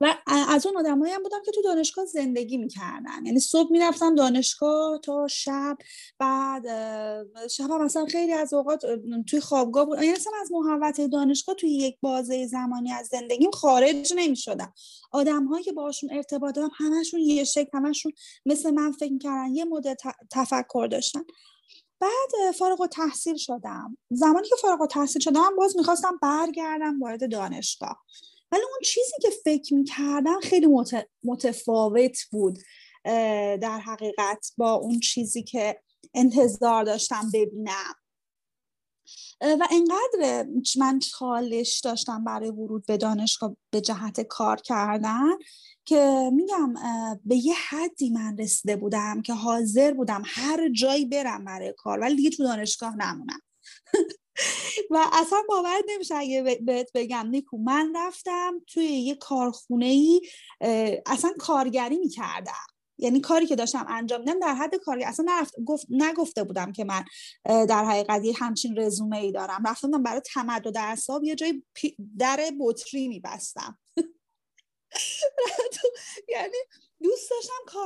[0.01, 3.27] و از اون آدمایی هم بودم که تو دانشگاه زندگی می‌کردن.
[3.27, 5.77] یعنی صبح می‌رفتم دانشگاه تا شب
[6.19, 6.67] بعد
[7.49, 8.83] شب هم مثلا خیلی از اوقات
[9.29, 10.03] توی خوابگاه بود.
[10.03, 14.73] یعنی مثلا از محوطه دانشگاه توی یک بازه زمانی از زندگیم خارج نمی‌شدم.
[15.13, 18.13] آدم هایی که باشون ارتباط دارم همشون یه شکل همشون
[18.47, 21.25] مثل من فکر کردن یه مدت تفکر داشتن.
[22.01, 23.99] بعد فارغ تحصیل شدم.
[24.11, 28.05] زمانی که فارغ تحصیل شدم باز می‌خواستم برگردم وارد دانشگاه.
[28.53, 30.67] ولی اون چیزی که فکر می‌کردم خیلی
[31.25, 32.59] متفاوت بود
[33.61, 35.81] در حقیقت با اون چیزی که
[36.15, 37.95] انتظار داشتم ببینم.
[39.41, 40.47] و انقدر
[40.79, 45.31] من چالش داشتم برای ورود به دانشگاه به جهت کار کردن
[45.85, 46.75] که میگم
[47.25, 52.17] به یه حدی من رسیده بودم که حاضر بودم هر جایی برم برای کار ولی
[52.17, 53.41] دیگه تو دانشگاه نمونم.
[54.91, 60.21] و اصلا باور نمیشه اگه بهت بگم نیکو من رفتم توی یه کارخونه ای
[61.07, 62.67] اصلا کارگری می‌کردم.
[62.99, 66.85] یعنی کاری که داشتم انجام میدم در حد کاری اصلا نرفت گفت نگفته بودم که
[66.85, 67.05] من
[67.45, 69.63] در حقیقت یه همچین رزومه ای دارم.
[69.67, 71.63] رفتم برای تمدد اعصاب یه جای
[72.19, 73.79] در بطری میبستم.
[73.97, 74.07] داشتم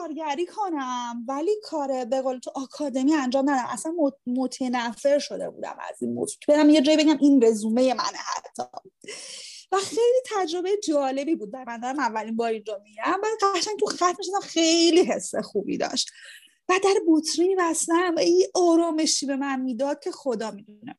[0.05, 3.93] کارگری کنم ولی کار به قول تو آکادمی انجام ندم اصلا
[4.27, 6.39] متنفر شده بودم از این موضوع.
[6.49, 8.63] برم یه جایی بگم این رزومه منه حتی.
[9.73, 11.53] و خیلی تجربه جالبی بود.
[11.53, 13.21] در من دارم اولین بار اینجا میرم.
[13.23, 16.11] و قشنگ تو خط می‌شدم خیلی حس خوبی داشت.
[16.69, 20.99] و در بطری میبستم این آرامشی به من می‌داد که خدا می‌دونه.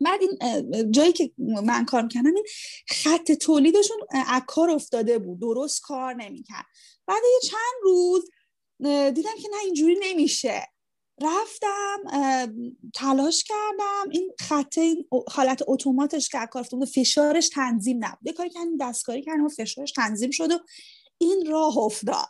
[0.00, 2.44] بعد این جایی که من کار می‌کردم این
[2.88, 3.96] خط تولیدشون
[4.28, 5.40] اکار افتاده بود.
[5.40, 6.64] درست کار نمی‌کرد.
[7.06, 8.30] بعد یه چند روز
[9.14, 10.68] دیدم که نه اینجوری نمیشه.
[11.22, 11.98] رفتم
[12.94, 14.78] تلاش کردم این خط
[15.30, 18.34] حالت اتوماتش که کار فشارش تنظیم نبود.
[18.36, 20.58] کاری کردیم دستکاری کردیم و فشارش تنظیم شد و
[21.18, 22.26] این راه افتاد.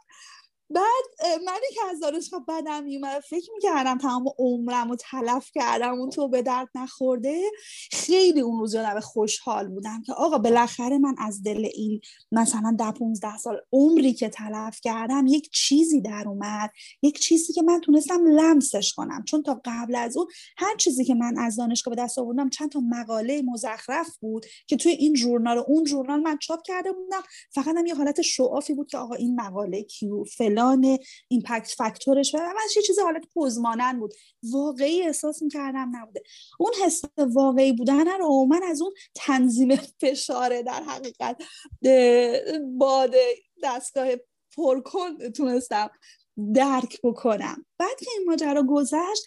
[0.75, 6.11] بعد من که از دانشگاه بدم میومد فکر می‌کردم تمام عمرم و تلف کردم اون
[6.11, 7.43] تو به درد نخورده.
[7.93, 12.01] خیلی اون روز یادم خوشحال بودم که آقا بالاخره من از دل این
[12.33, 16.71] مثلا ده 15 سال عمری که تلف کردم یک چیزی در اومد.
[17.03, 19.25] یک چیزی که من تونستم لمسش کنم.
[19.25, 22.73] چون تا قبل از اون هر چیزی که من از دانشگاه به دست آوردم چند
[22.73, 27.23] تا مقاله مزخرف بود که توی این ژورنال اون ژورنال من چاپ کرده بودم.
[27.51, 30.99] فقط هم یه حالت شعافی بود که آقا این مقاله کیو؟ فلان فلان
[31.29, 34.15] ایمپکت فاکتورش و همش یه چیز حالت پوزمانن بود.
[34.43, 36.23] واقعی احساس می‌کردم نبوده.
[36.59, 41.43] اون حس واقعی بودن رو من از اون تنظیم فشاره در حقیقت
[42.79, 43.15] باد
[43.63, 44.09] دستگاه
[44.57, 45.91] پرکن تونستم
[46.55, 47.67] درک بکنم.
[47.79, 49.25] بعد که این ماجرا گذشت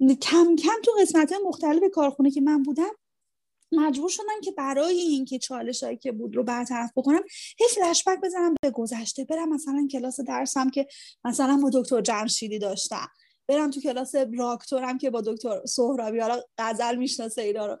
[0.00, 2.92] کم کم تو قسمت مختلف کارخونه که من بودم
[3.72, 7.22] مجبور شدم که برای اینکه چالش هایی که بود رو برطرف بکنم
[7.58, 9.24] هی فلشبک بزنم به گذشته.
[9.24, 10.86] برم مثلا کلاس درسم که
[11.24, 13.08] مثلا با دکتر جمشیدی داشتم.
[13.48, 17.78] برم تو کلاس راکتورم که با دکتر سهرابی حالا غزل می‌شناسه اینا رو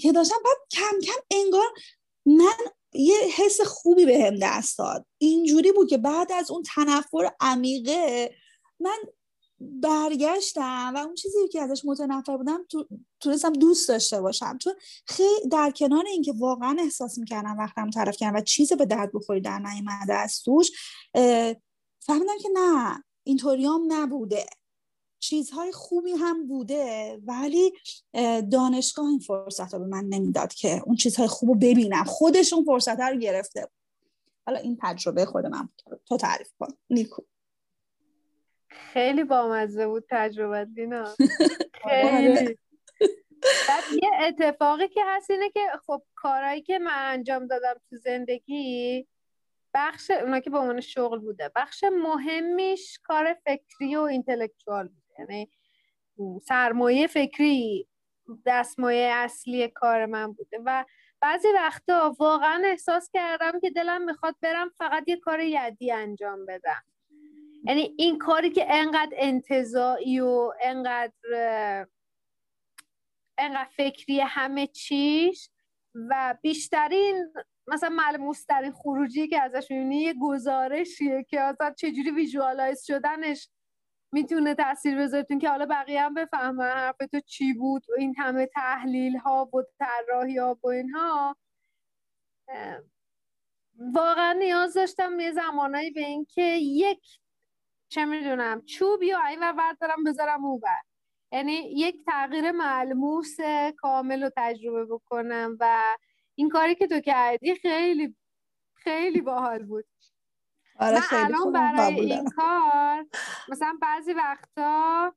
[0.00, 0.36] که داشتم.
[0.44, 1.66] بعد کم کم انگار
[2.26, 5.06] من یه حس خوبی به هم دست داد.
[5.18, 8.34] اینجوری بود که بعد از اون تنفر عمیقه
[8.80, 8.98] من
[9.82, 12.66] برگشتم و اون چیزی که ازش متنفر بودم
[13.20, 14.58] تونستم دوست داشته باشم.
[14.58, 14.72] چون
[15.06, 19.40] خیلی در کنار اینکه واقعا احساس می‌کردم وقتم طرف کردم و چیزی به درد بخوری
[19.40, 20.70] در نیامده از توش
[22.00, 24.46] فهمیدم که نه اینطوری هم نبوده.
[25.18, 27.72] چیزهای خوبی هم بوده ولی
[28.50, 32.04] دانشگاه این فرصت رو به من نمی‌داد که اون چیزهای خوب رو ببینم.
[32.04, 33.70] خودش اون فرصت رو گرفته بود.
[34.46, 35.68] حالا این تجربه خود من
[36.06, 36.68] تو تعریف کن.
[36.90, 37.22] نیکو.
[38.74, 41.04] خیلی بامزه بود تجربه دینا
[41.84, 42.58] خیلی.
[43.68, 49.06] بعد یه اتفاقی که هست اینه که خب کارهایی که من انجام دادم تو زندگی
[49.74, 55.50] بخش اونا که به عنوان شغل بوده بخش مهمیش کار فکری و اینتלקچوال بوده یعنی
[56.42, 57.88] سرمایه فکری
[58.46, 60.84] دستمایه اصلی کار من بوده و
[61.20, 66.82] بعضی وقتا واقعا احساس کردم که دلم می‌خواد برم فقط یه کار یدی انجام بدم.
[67.64, 71.12] یعنی این کاری که انقدر انتظایی و انقدر
[73.38, 75.50] انقدر فکری همه چیش
[75.94, 77.32] و بیشترین
[77.66, 83.48] مثلا ملموسترین خروجی که ازش می‌بینی یه گزارشیه که اصلا چجوری ویژوالایز شدنش
[84.12, 85.26] می‌تونه تاثیر بذاره.
[85.40, 89.62] که حالا بقیه هم بفهمن حرف تو چی بود و این همه تحلیل ها و
[89.78, 91.36] طراحی ها و اینها.
[93.76, 97.20] واقعا نیاز داشتم یه زمانایی به اینکه یک
[97.88, 100.82] چه می‌دونم چوبی و این بردارم بذارم اون بر
[101.32, 103.36] یعنی یک تغییر ملموس
[103.76, 105.96] کامل رو تجربه بکنم و
[106.34, 108.16] این کاری که تو کردی خیلی
[108.74, 109.84] خیلی باحال بود.
[110.78, 113.06] آره من الان برای این کار
[113.48, 115.14] مثلا بعضی وقتا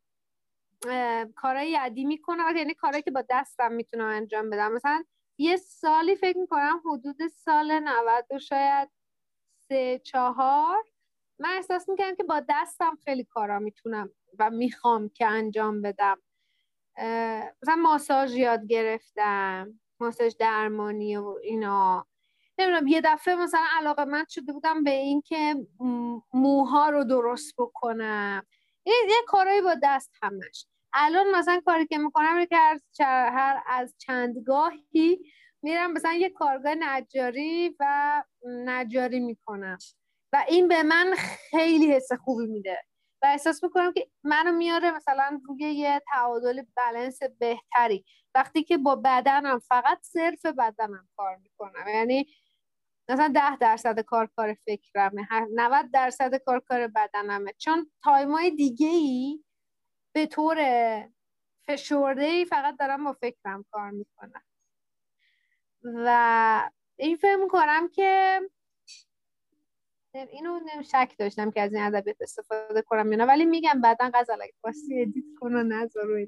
[1.36, 4.72] کارهای یدی می‌کنم یعنی کارهایی که با دستم می‌تونم انجام بدم.
[4.72, 5.04] مثلا
[5.38, 8.90] یه سالی فکر می‌کنم حدود سال 90 و شاید
[9.68, 10.84] سه چهار
[11.40, 16.18] من احساس می‌کنم که با دستم خیلی کارا می‌تونم و می‌خوام که انجام بدم.
[17.62, 22.08] مثلا ماساژ یاد گرفتم ماساژ درمانی و اینا.
[22.60, 25.56] نمی‌دونم یه دفعه مثلا علاقه من شده بودم به این که
[26.34, 28.44] موها رو درست بکنم.
[28.86, 32.46] یه, یه کارایی با دست همش الان مثلا کاری که می‌کنم
[32.94, 35.20] که هر از چندگاهی
[35.62, 39.78] میرم مثلا یه کارگاه نجاری و نجاری می‌کنم.
[40.34, 41.14] و این به من
[41.52, 42.84] خیلی حس خوبی میده.
[43.24, 48.06] و احساس می‌کنم که منو میاره مثلا روی یه تعادل بلنس بهتری.
[48.36, 51.88] وقتی که با بدنم فقط صرف بدنم کار می‌کنم.
[51.88, 52.28] یعنی
[53.10, 57.54] مثلا ده درصد کار کار فکرمه 90 درصد کار کار بدنمه.
[57.58, 59.44] چون تایمای دیگه ای
[60.16, 60.58] به طور
[61.68, 64.44] فشرده ای فقط دارم با فکرم کار می‌کنم.
[65.84, 68.42] و این فکر می‌کنم که
[70.14, 70.60] اینو
[70.92, 73.26] شک داشتم که از این ادبیات استفاده کنم یا نه.
[73.26, 76.28] ولی میگم بعدا غزل اگه خواستی ادیت کن و نذار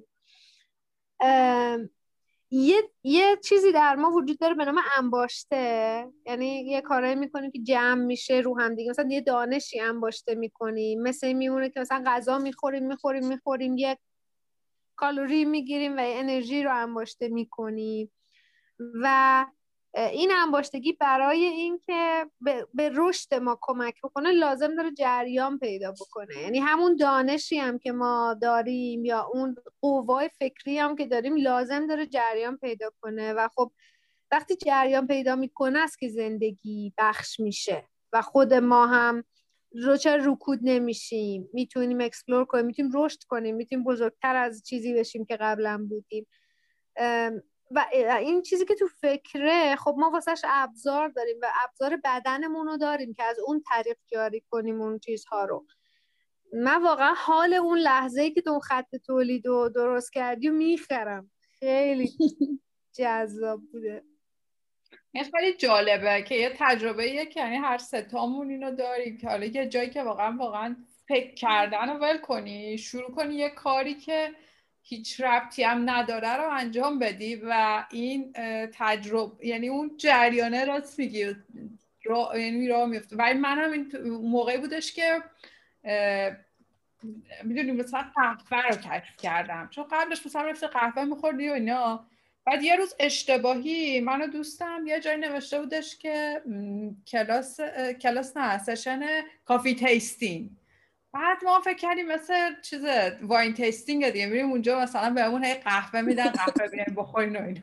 [2.51, 6.07] یه یه چیزی در ما وجود داره به نام انباشته.
[6.25, 11.01] یعنی یه کارایی می‌کنیم که جمع میشه رو هم دیگه مثلا یه دانشی انباشته می‌کنیم.
[11.01, 13.77] مثل میمونه که مثلا غذا می‌خوریم می‌خوریم می‌خوریم.
[13.77, 13.97] یه
[14.95, 18.11] کالوری می‌گیریم و انرژی رو انباشته می‌کنیم.
[19.01, 19.45] و
[19.99, 22.25] این انباشتگی برای اینکه
[22.73, 26.37] به, رشد ما کمک بکنه لازم داره جریان پیدا بکنه.
[26.37, 31.87] یعنی همون دانشی هم که ما داریم یا اون قوای فکری هم که داریم لازم
[31.87, 33.33] داره جریان پیدا کنه.
[33.33, 33.71] و خب
[34.31, 37.83] وقتی جریان پیدا می‌کنه است که زندگی بخش میشه
[38.13, 39.23] و خود ما هم
[39.71, 45.37] دچار رکود نمیشیم می‌تونیم explore کنیم می‌تونیم رشد کنیم می‌تونیم بزرگتر از چیزی بشیم که
[45.37, 46.27] قبلا بودیم.
[47.71, 47.85] و
[48.19, 53.13] این چیزی که تو فکره خب ما واسهش ابزار داریم و ابزار بدنمون رو داریم
[53.13, 55.65] که از اون طریق جاری کنیم اون چیزها رو.
[56.53, 61.31] من واقعا حال اون لحظه که تو خط تولید رو درست کردی و می‌خرم.
[61.59, 62.11] خیلی
[62.97, 64.03] جذاب بوده.
[65.11, 69.67] این خیلی جالبه که یه تجربه که یعنی هر ستامون اینو داریم که حالا یه
[69.67, 70.75] جایی که واقعا واقعا
[71.07, 74.31] فکر کردن رو ول کنی شروع کنی یه کاری که
[74.89, 78.33] هیچ ربطی هم نداره رو انجام بدی و این
[78.73, 81.35] تجربه یعنی اون جریانه راست میگی
[82.05, 83.15] را یعنی راه میفته.
[83.15, 85.23] ولی منم این موقعی بودش که
[87.43, 89.67] می‌دونی مثلا قهوه رو کشف کردم.
[89.71, 92.05] چون قبلش مثلا رفته قهوه میخوردی و اینا.
[92.45, 96.41] بعد یه روز اشتباهی منو دوستم یه جایی نوشته بودش که
[97.07, 97.59] کلاس
[98.01, 99.01] کلاس نه سشن
[99.45, 100.49] کافی تیستین
[101.13, 102.85] بعد ما فکر کردیم مثل چیز
[103.21, 107.61] wine tasting دیگه میریم اونجا مثلا بهمون هی قهوه میدن قهوه بیاین بخورین و اینو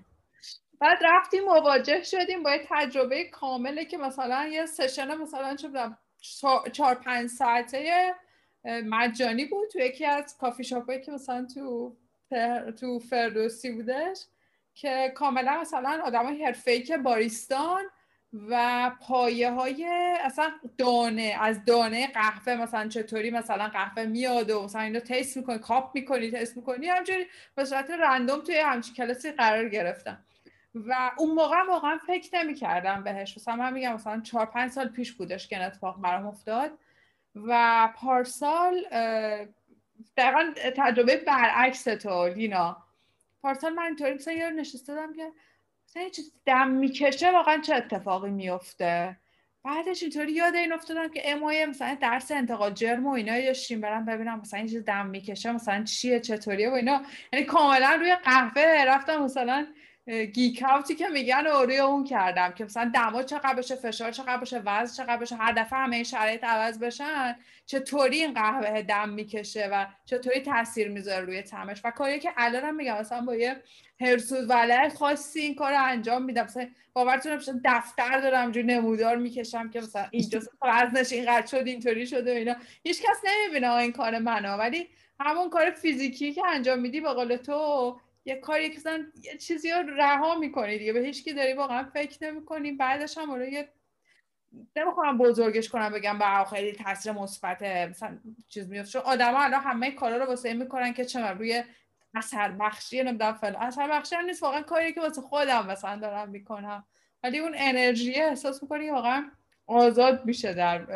[0.80, 5.68] بعد رفتیم مواجه شدیم با یه تجربه کامله که مثلا یه session مثلا چه
[6.72, 8.14] چهار پنج ساعته
[8.64, 11.96] مجانی بود تو یکی از کافی شاپایی که مثلا تو
[12.80, 14.18] تو فردوسی بودش
[14.74, 17.84] که کاملا مثلا آدم های که باریستان
[18.32, 19.86] و پایه های
[20.24, 25.58] اصلا دانه از دانه قهوه مثلا چطوری مثلا قهوه میاد و مثلا اینو تست می‌کنی
[25.58, 30.24] کاپ می‌کنی تست می‌کنی همجوری به صورت رندوم توی همچین کلاسی قرار گرفتم.
[30.74, 33.36] و اون موقع واقعا فکر نمی کردم بهش.
[33.36, 36.78] مثلا من میگم مثلا چهار پنج سال پیش بودش که اتفاق برام افتاد
[37.34, 38.84] و پارسال
[40.16, 42.76] دقیقا تجربه برعکس تو لینا.
[43.42, 45.32] پارسال من اینطوری مثلا یه نشسته دادم که
[45.96, 49.16] مثلا چیز دم می‌کشه واقعا چه اتفاقی میفته
[49.64, 54.04] بعدش اینطوری یاد این افتادم که امایه مثلا درس انتقال جرم و اینا داشتیم برم
[54.04, 57.02] ببینم مثلا این چیز دم می‌کشه مثلا چیه چطوریه و اینا.
[57.32, 59.66] یعنی کاملا روی قهوه رفتم مثلا
[60.06, 64.58] گیک اوتی که میگن روی اون کردم که مثلا دما چقدر بشه فشار چقدر بشه
[64.58, 69.68] وزن چقدر بشه هر دفعه همه این شرایط عوض بشن چطوری این قهوه دم می‌کشه
[69.72, 73.56] و چطوری تاثیر می‌ذاره روی تمش و کاری که الانم میگم مثلا با یه
[74.00, 76.44] هرسود وله خاصی این کار رو انجام میدم.
[76.44, 82.06] مثلا باورتون نمیشه دفتر دارم اینجوری نمودار می‌کشم که مثلا اینجا وزنش اینقدر شد اینطوری
[82.06, 82.56] شده و اینا.
[82.82, 84.88] هیچ کس نمی‌بینه این کار منو ولی
[85.20, 88.80] همون کار فیزیکی که انجام میدی به قول تو یه کاری که
[89.22, 90.92] یه چیزی رو رها می‌کنی دیگه.
[90.92, 92.72] به هیچ کی داری واقعا فکر نمی‌کنی.
[92.72, 93.68] بعدش هم یه
[94.76, 99.90] نمی‌خوام بزرگش کنم بگم به خیلی تاثیر مثبت مثلا چیز میفته چون آدما الان همه
[99.90, 101.64] کارا رو واسه می‌کنن که چه روی
[102.14, 103.62] اثر بخشی نمی‌دونم فلان.
[103.62, 106.86] اثر بخشی نیست واقعا کاری که واسه خودم مثلا دارم می‌کنم.
[107.22, 109.30] ولی اون انرژی احساس می‌کنی واقعا
[109.66, 110.86] آزاد میشه در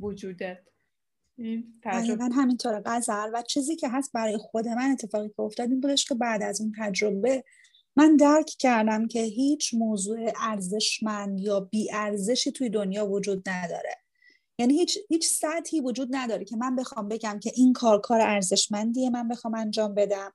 [0.00, 0.69] وجودت.
[2.18, 6.04] من همینطور غزل و چیزی که هست برای خود من اتفاقی که افتاد این بودش
[6.04, 7.44] که بعد از اون تجربه
[7.96, 13.96] من درک کردم که هیچ موضوع ارزشمند یا بی ارزشی توی دنیا وجود نداره.
[14.58, 19.10] یعنی هیچ هیچ سطحی وجود نداره که من بخوام بگم که این کار کار ارزشمندیه
[19.10, 20.32] من بخوام انجام بدم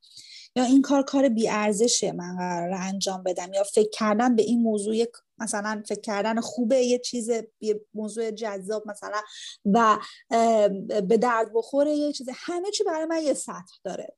[0.55, 4.61] یا این کار کار بی ارزشه من قرار انجام بدم یا فکر کردن به این
[4.61, 4.95] موضوع
[5.37, 7.29] مثلا فکر کردن خوبه یه چیز
[7.61, 9.21] یه موضوع جذاب مثلا
[9.65, 9.97] و
[11.01, 12.27] به درد بخوره یه چیز.
[12.33, 14.15] همه چی برای من یه سطح داره.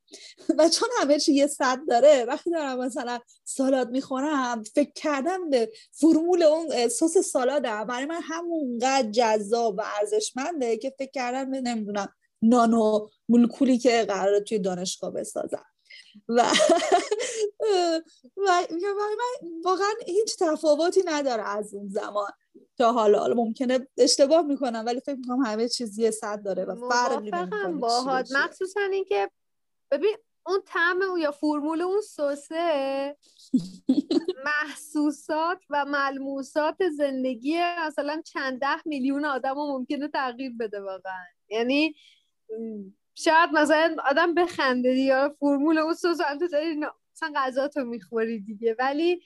[0.58, 5.70] و چون همه چی یه سطح داره وقتی دارم مثلا سالاد می‌خورم فکر کردم به
[5.92, 7.84] فرمول اون سس سالادم.
[7.84, 12.08] برای من همونقدر جذاب و ارزشمنده که فکر کردم به نمی‌دونم
[12.42, 15.64] نانو مولکولی که قرار توی دانشگاه بسازم.
[16.28, 16.42] و
[18.46, 18.66] و
[19.18, 22.32] من واقعا هیچ تفاوتی نداره از اون زمان
[22.78, 23.18] تا حالا.
[23.18, 28.32] حالا ممکنه اشتباه می‌کنم ولی فکر می‌کنم همه چیزی صد داره و فرقی نمی‌کنه باهات.
[28.32, 29.30] مخصوصا اینکه
[29.90, 30.16] ببین
[30.46, 33.16] اون طعم یا فرمول اون سسه
[34.46, 41.24] محسوسات و ملموسات زندگی مثلا چند ده میلیون آدم رو ممکنه تغییر بده واقعا.
[41.48, 41.94] یعنی
[43.18, 48.76] شاید مثلا آدم بخنده یا فرمول اون سس تو داری مثلا غذا تو می‌خوری دیگه.
[48.78, 49.22] ولی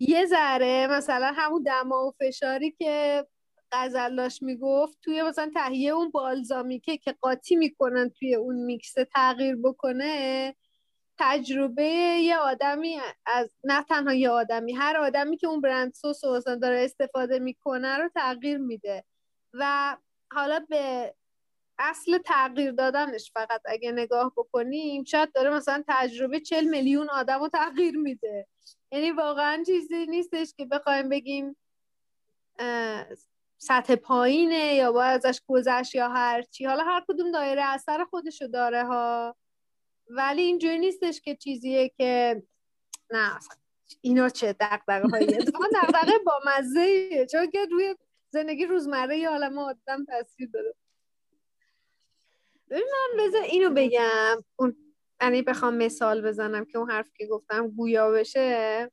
[0.00, 3.26] یه ذره مثلا همون دما و فشاری که
[3.72, 10.54] غزلاش می‌گفت توی مثلا تهیه اون بالزامیکه که قاطی می‌کنن توی اون میکس تغییر بکنه
[11.18, 11.84] تجربه
[12.22, 16.84] یه آدمی از نه تنها یه آدمی هر آدمی که اون برند سس و داره
[16.84, 19.04] استفاده می‌کنه رو تغییر میده.
[19.52, 19.96] و
[20.32, 21.14] حالا به
[21.82, 27.48] اصل تغییر دادنش فقط اگه نگاه بکنیم شاید داره مثلا تجربه چل میلیون آدم رو
[27.48, 28.46] تغییر میده.
[28.92, 31.56] یعنی واقعا چیزی نیستش که بخوایم بگیم
[33.58, 38.46] سطح پایینه یا باید ازش گذشت یا هر چی حالا هر کدوم دایره اثر خودشو
[38.46, 39.36] داره ها.
[40.08, 42.42] ولی اینجوری نیستش که چیزیه که
[43.10, 43.38] نه
[44.00, 45.26] اینا چه دقدقه هایی
[45.82, 47.96] دقدقه با مزه چون که روی
[48.30, 50.74] زندگی روزمره یه عالم آدم تاثیر داره.
[52.72, 54.44] ببین من بذار اینو بگم.
[54.56, 54.76] اون
[55.22, 58.90] یعنی بخوام مثال بزنم که اون حرف که گفتم گویا بشه.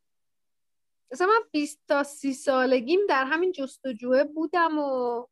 [1.12, 5.26] مثلا من 20 تا 30 سالگیم در همین جستجوه بودم و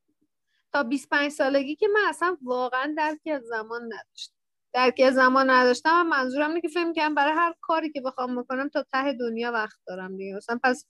[0.74, 4.36] تا 25 سالگی که من اصلا واقعا درکی از زمان نداشتم.
[4.74, 8.42] درکی از زمان نداشتم و منظورم اینه که فهم کنم برای هر کاری که بخوام
[8.42, 10.36] بکنم تا ته دنیا وقت دارم دیگه.
[10.36, 10.86] مثلا پس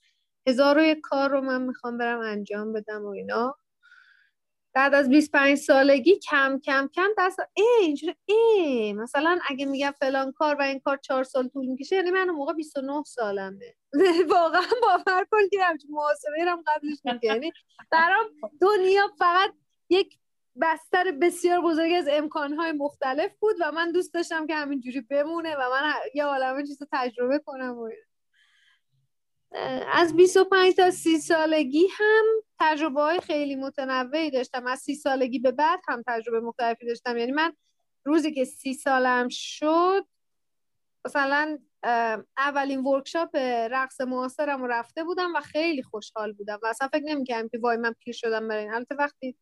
[0.48, 3.56] هزار و یک کار رو من می‌خوام برم انجام بدم و اینا.
[4.78, 10.32] بعد از 25 سالگی کم کم کم دست ای اینجوری ای مثلا اگه میگم فلان
[10.32, 13.76] کار و این کار چهار سال طول می‌کشه یعنی من موقع 29 سالمه.
[14.30, 17.52] واقعا باور کن که همچون محاسبه هم قبلش میگه یعنی
[17.92, 18.26] برام
[18.62, 19.54] دنیا فقط
[19.90, 20.18] یک
[20.62, 25.62] بستر بسیار بزرگی از امکانهای مختلف بود و من دوست داشتم که همینجوری بمونه و
[25.72, 27.90] من یه عالمه چیز تجربه کنم و
[29.94, 32.26] از 25 تا 30 سالگی هم
[32.60, 34.68] تجربه های خیلی متنوعی داشتم.
[34.68, 37.18] از 30 سالگی به بعد هم تجربه مختلفی داشتم.
[37.18, 37.54] یعنی من
[38.06, 40.06] روزی که 30 سالم شد
[41.06, 41.60] مثلا
[42.38, 43.36] اولین ورکشاپ
[43.72, 46.60] رقص معاصرم رفته بودم و خیلی خوشحال بودم.
[46.64, 48.74] و اصلا فکر نمی‌کردم که وای من پیر شدم برای این.
[48.74, 49.36] البته وقتی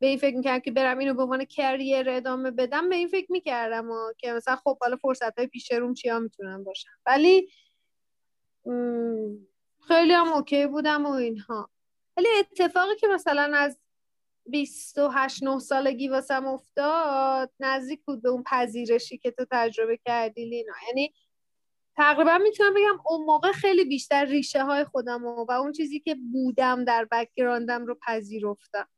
[0.00, 3.32] به این فکر می‌کردم که برم اینو به عنوان کریر ادامه بدم به این فکر
[3.32, 6.90] می‌کردم و که مثلا خب حالا فرصت های پیش روم چیا می‌تونن باشن.
[7.06, 7.48] ولی
[9.88, 11.70] خیلی هم اوکی بودم و اینها.
[12.16, 13.78] ولی اتفاقی که مثلا از
[14.46, 20.72] 28 9 سالگی واسم افتاد نزدیک بود به اون پذیرشی که تو تجربه کردی لینا.
[20.88, 21.14] یعنی
[21.96, 26.16] تقریبا می‌تونم بگم اون موقع خیلی بیشتر ریشه های خودم و, و اون چیزی که
[26.32, 28.88] بودم در بکگراندم رو پذیرفتم.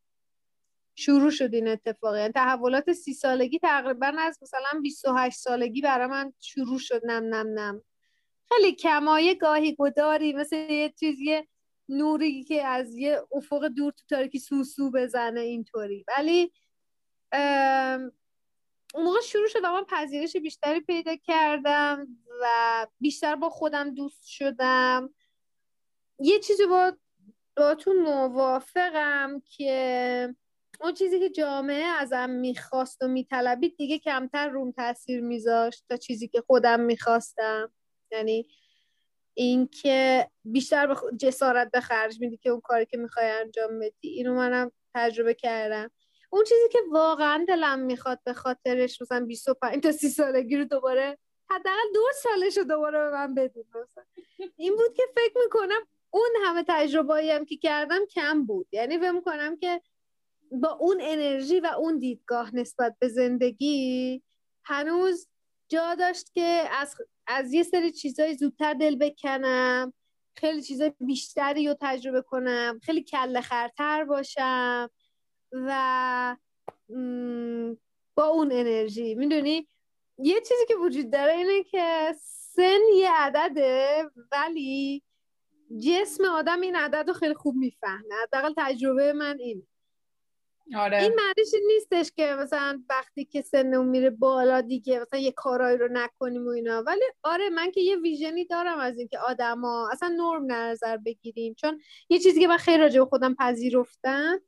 [0.95, 2.17] شروع شد این اتفاق.
[2.17, 7.01] یعنی تحولات سی سالگی تقریبا از مثلا 28 سالگی برای من شروع شد.
[7.05, 7.83] نم نم نم.
[8.53, 11.49] خیلی کمایه گاهی گداری مثل یه چیزی
[11.89, 16.05] نوری که از یه افق دور تو تاریکی سوسو بزنه اینطوری.
[16.09, 16.53] ولی
[18.95, 22.07] اون موقع شروع شد و من پذیرش بیشتری پیدا کردم
[22.43, 25.15] و بیشتر با خودم دوست شدم.
[26.19, 26.93] یه چیزی با
[27.57, 30.35] با تو موافقم که
[30.81, 36.29] اون چیزی که جامعه ازم می‌خواست و میطلبید دیگه کمتر روم تاثیر میذاشت تا چیزی
[36.29, 37.73] که خودم می‌خواستم.
[38.13, 38.47] یعنی
[39.35, 44.09] اینکه بیشتر به جسارت به خرج میدی که اون کاری که می‌خوای انجام بدی.
[44.09, 45.91] اینو منم تجربه کردم.
[46.31, 51.19] اون چیزی که واقعا دلم می‌خواد به خاطرش مثلا 25 تا 30 سالگی رو دوباره
[51.51, 53.65] حداقل دو سالش رو دوباره به من بدون
[54.57, 58.69] این بود که فکر می‌کنم اون همه تجربه هم که کردم کم بود.
[58.73, 59.81] یعنی فکر می‌کنم که
[60.53, 64.23] با اون انرژی و اون دیدگاه نسبت به زندگی
[64.65, 65.29] هنوز
[65.71, 66.95] جا داشت که از,
[67.27, 69.93] از یه سری چیزای زودتر دل بکنم
[70.35, 74.91] خیلی چیزای بیشتری رو تجربه کنم خیلی کله خرتر باشم
[75.53, 76.37] و
[78.15, 79.15] با اون انرژی.
[79.15, 79.69] می‌دونی؟
[80.19, 85.03] یه چیزی که وجود داره اینه که سن یه عدده ولی
[85.87, 88.15] جسم آدم این عدد رو خیلی خوب می‌فهمه.
[88.23, 89.67] حداقل تجربه من این
[90.77, 91.03] آره.
[91.03, 95.89] این معنیش نیستش که مثلا وقتی که سنمون میره بالا دیگه مثلا یه کارایی رو
[95.93, 96.83] نکنیم و اینا.
[96.83, 101.55] ولی آره من که یه ویژنی دارم از اینکه آدما اصلا نرم نظر بگیریم.
[101.55, 104.41] چون یه چیزی که من خیلی راجع به خودم پذیرفتم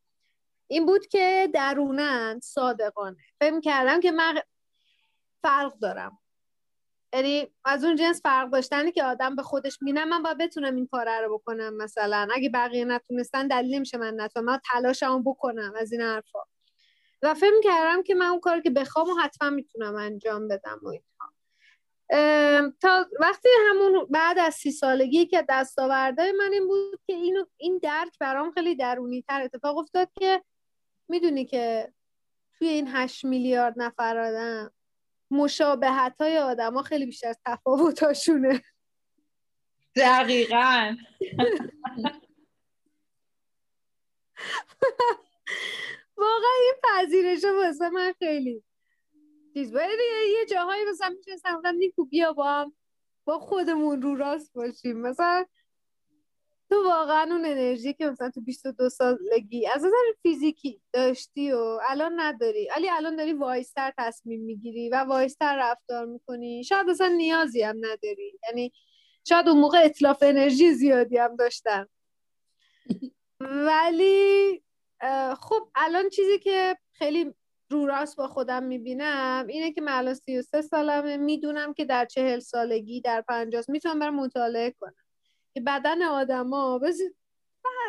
[0.67, 3.17] این بود که درونن صادقانه.
[3.41, 4.39] فکر کردم که من
[5.43, 6.22] فرق دارم.
[7.13, 10.87] یعنی از اون جنس فرق داشتنی که آدم به خودش مینه من باید بتونم این
[10.87, 12.29] کار رو بکنم مثلا.
[12.35, 14.47] اگه بقیه نتونستن دلیل نمیشه من نتونم.
[14.47, 16.39] من تلاشمو بکنم از این حرفا.
[17.23, 20.93] و فکر کردم که من اون کاری که بخوام و حتما می‌تونم انجام بدم و
[22.81, 27.81] تا وقتی همون بعد از سی سالگی که دستاورده من این بود که اینو این
[27.83, 30.43] درک برام خیلی درونی تر اتفاق افتاد که
[31.09, 31.93] می‌دونی که
[32.59, 34.73] توی این هشت میلیارد نفر آدم
[35.33, 38.63] مشابهت های آدم ها خیلی بیشتر از تفاوتاشونه
[39.97, 40.97] دقیقا.
[46.17, 48.65] واقعا این پذیرش واسه من خیلی
[49.55, 49.73] چیز.
[49.73, 52.75] یه جاهایی مثلا می‌تونستم نیکو بیا با هم
[53.25, 55.01] با خودمون رو راست باشیم.
[55.01, 55.47] مثلا
[56.73, 62.21] تو واقعا اون انرژی که مثلا تو 22 سالگی از نظر فیزیکی داشتی و الان
[62.21, 62.69] نداری.
[62.77, 66.65] ولی الان داری وایستر تصمیم می‌گیری و وایستر رفتار می‌کنی.
[66.65, 68.39] شاید اصلا نیازی هم نداری.
[68.49, 68.73] یعنی
[69.29, 71.87] شاید اون موقع اطلاف انرژی زیادی هم داشتن
[73.41, 74.63] ولی
[75.41, 77.35] خب الان چیزی که خیلی
[77.71, 81.17] رو راست با خودم می‌بینم اینه که من الان 33 سالمه.
[81.17, 85.02] می‌دونم که در چهل سالگی در پنجاست می‌تونم برم مطالعه کنم.
[85.55, 86.99] که بدن آدما بس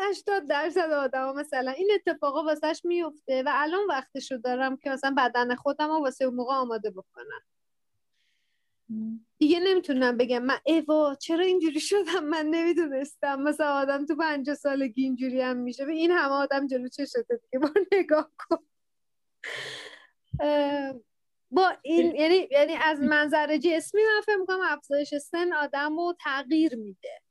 [0.10, 5.56] 80 درصد آدما مثلا این اتفاقا واسهش میفته و الان وقتشو دارم که مثلا بدن
[5.56, 7.42] خودم رو واسه اون موقع آماده بکنم.
[9.38, 10.44] دیگه نمی‌تونم بگم.
[10.44, 13.42] من ایوا چرا اینجوری شدم؟ من نمی‌دونستم.
[13.42, 15.88] مثلا آدم تو پنجاه سالگی اینجوری هم میشه.
[15.88, 18.66] این همه آدم جلو چشته دیگه؟ با نگاه کن.
[21.52, 26.76] با این یعنی یعنی از منظر جسمی من فکر می‌کنم افزایش سن آدم رو تغییر
[26.76, 27.22] میده.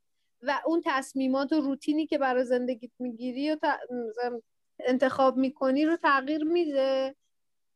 [0.43, 3.57] و اون تصمیمات و روتینی که برای زندگیت می‌گیری و
[4.79, 7.15] انتخاب می‌کنی رو تغییر میده.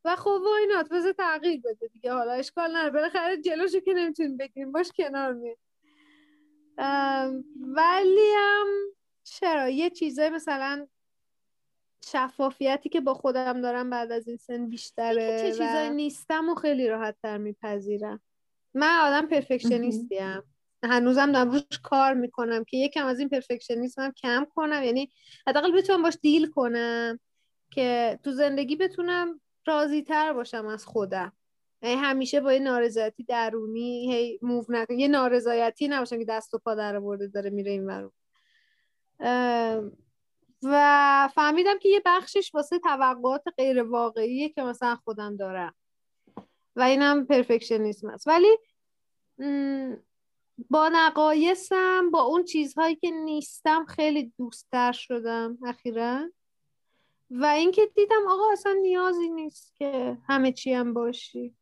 [0.06, 2.14] و خب واینات بذار تغییر بده دیگه.
[2.14, 2.90] حالا اشکال نداره.
[2.90, 5.58] بالاخره جلوشو که نمی‌تونیم بگیریم باش کنار میاد
[7.62, 8.68] ولی هم
[9.24, 10.88] چرا؟ یه چیزای مثلا
[12.06, 16.88] شفافیتی که با خودم دارم بعد از این سن بیشتره چه چیزایی نیستم و خیلی
[16.88, 18.22] راحت تر میپذیرم.
[18.74, 20.44] من آدم پرفکشنیستیم.
[20.84, 24.84] هنوزم دارم روش کار می‌کنم که یکم از این پرفکشنیسمم کم کنم.
[24.84, 25.12] یعنی
[25.48, 27.20] حداقل بتونم باش دیل کنم
[27.72, 31.34] که تو زندگی بتونم راضی تر باشم از خودم.
[31.82, 36.58] یعنی همیشه با یه نارضایتی درونی هی موو نکنم یه نارضایتی نباشم که دست و
[36.58, 38.12] پا در برده داره میره این ورون
[40.64, 45.76] و فهمیدم که یه بخشش واسه توقعات غیر واقعیه که مثلا خودم دارم.
[46.76, 48.28] و اینم پرفکشنیسم است.
[48.28, 48.58] ولی
[50.70, 56.32] با نقایصم با اون چیزهایی که نیستم خیلی دوستتر شدم اخیرا.
[57.32, 61.56] و اینکه دیدم آقا اصلا نیازی نیست که همه چی هم باشی.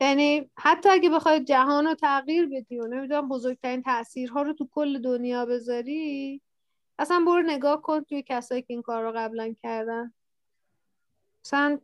[0.00, 4.98] یعنی حتی اگه بخوای جهان رو تغییر بدی و نمی‌دونم بزرگترین تاثیرها رو تو کل
[4.98, 6.42] دنیا بذاری
[6.98, 10.14] اصلا برو نگاه کن توی کسایی که این کار رو قبلا کردن.
[11.44, 11.78] مثلا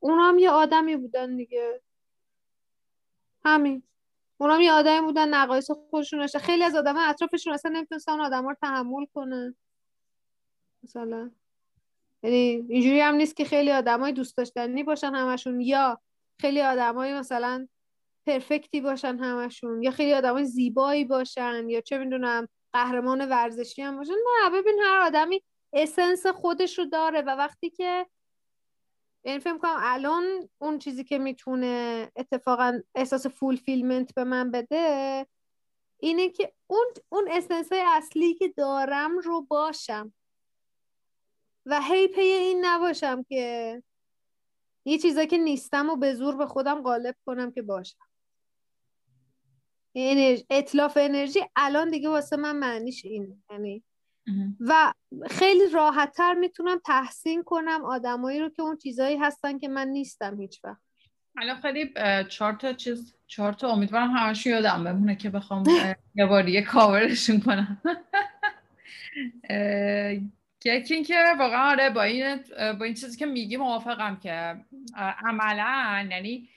[0.00, 1.82] اونا هم یه آدمی بودن دیگه.
[3.44, 3.82] همین.
[4.38, 8.48] اونا هم یه آدمی بودن نقایص خودشون داشته خیلی از آدم اطرافشون اصلا نمی‌تونستن آدم
[8.48, 9.54] رو تحمل کنن.
[10.82, 11.30] مثلا.
[12.22, 16.00] یعنی اینجوری هم نیست که خیلی آدمای دوست داشتنی باشن همشون یا
[16.40, 17.68] خیلی آدمای مثلا
[18.26, 24.12] پرفکتی باشن همشون یا خیلی آدمای زیبایی باشن یا چه می‌دونم قهرمان ورزشی هم باشن.
[24.12, 28.06] نه ببین هر آدمی essence خودش رو داره و وقتی که
[29.26, 35.26] یعنی فکر کنم الان اون چیزی که می‌تونه اتفاقا احساس fulfillment به من بده
[35.98, 40.14] اینه که اون اون essence های اصلی که دارم رو باشم.
[41.66, 43.82] و هی پی این نباشم که
[44.84, 47.98] یه چیزایی که نیستم و به زور به خودم قالب کنم که باشم.
[49.94, 53.84] انرژی اتلاف انرژی الان دیگه واسه من معنیش این یعنی
[54.60, 54.92] و
[55.30, 60.64] خیلی راحتتر می‌تونم تحسین کنم آدمایی رو که اون چیزایی هستن که من نیستم هیچ
[60.64, 60.80] وقت.
[61.38, 61.92] الان خیلی
[62.28, 65.64] چهار تا چیز چهار تا امیدوارم همش یادم بمونه که بخوام
[66.14, 67.82] یه بار یه کاورشون کنم.
[70.64, 72.36] یکی اینکه واقعا آره با این
[72.78, 74.56] با این چیزی که میگی موافقم که
[75.24, 76.48] عملا یعنی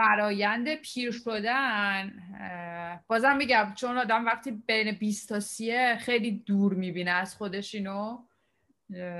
[0.00, 2.12] فرایند پیر شدن
[3.06, 8.18] بازم میگم چون آدم وقتی بین 20 تا 30 خیلی دور می‌بینه از خودش اینو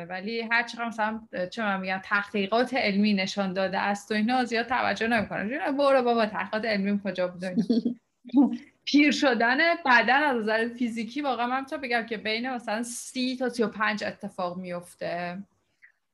[0.09, 1.21] ولی هر چقدر مثلا
[1.51, 6.27] چه من میگم تحقیقات علمی نشان داده است و اینا زیاد توجه نمی‌کنه برو بابا
[6.27, 7.57] تحقیقات علمی کجا بوده
[8.85, 13.49] پیر شدن بدن از نظر فیزیکی واقعا من تا بگم که بین مثلا سی تا
[13.49, 15.39] سی و پنج اتفاق میفته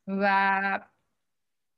[0.07, 0.81] و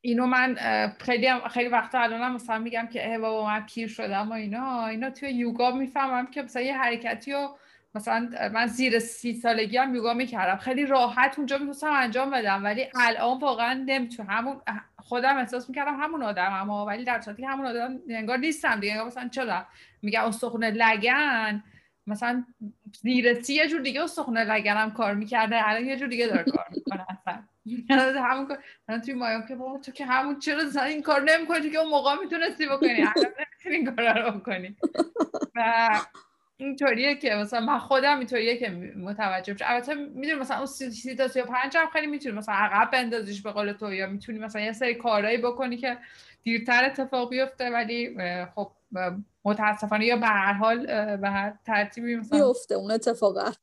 [0.08, 0.54] اینو من
[1.00, 4.86] خیلی خیلی وقتا الانم مثلا میگم که اه بابا من پیر شدم و اینا.
[4.86, 7.56] اینا توی یوگا می‌فهمم که مثلا یه حرکتی رو
[7.94, 10.56] مثلا من زیر سی سالگی هم یوگا می‌کردم.
[10.56, 14.30] خیلی راحت اونجا می‌تونستم انجام بدم ولی الان واقعا نمی‌تونم.
[14.30, 14.60] همون
[14.98, 19.28] خودم احساس می‌کردم همون آدم اما ولی در صورتی همون آدم انگار نیستم دیگه مثلا
[19.28, 19.66] چرا؟
[20.02, 21.64] میگم استخون لگن.
[22.06, 22.44] مثلا
[23.02, 26.66] زیر سی یه جور دیگه استخونه لگنم کار می‌کرده الان یه جور دیگه داره کار
[26.70, 27.06] می‌کنه
[27.90, 28.58] همون کار
[28.88, 32.14] من توی مایام که بابا تو که همون چرا این کار نمی‌کنی؟ که اون موقع
[32.22, 32.90] می‌تونستی بکنی.
[32.90, 34.76] الان نمی‌تونی این کار رو بکنی.
[35.54, 35.88] و
[36.56, 39.64] اینطوریه که مثلا من خودم اینطوریه که متوجه بشم.
[39.68, 43.52] البته می‌دونی مثلا اون سی تا سی پنج هم خیلی می‌تونی مثلا عقب بندازیش به
[43.52, 45.98] قول تو یا می‌تونی مثلا یه سری کارهایی بکنی که
[46.42, 48.16] دیرتر اتفاق بیفته ولی
[48.54, 48.72] خب
[49.48, 50.86] متاسفانه یا به هر حال
[51.16, 53.54] به هر ترتیبی مثلا بیفته اون اتفاق آره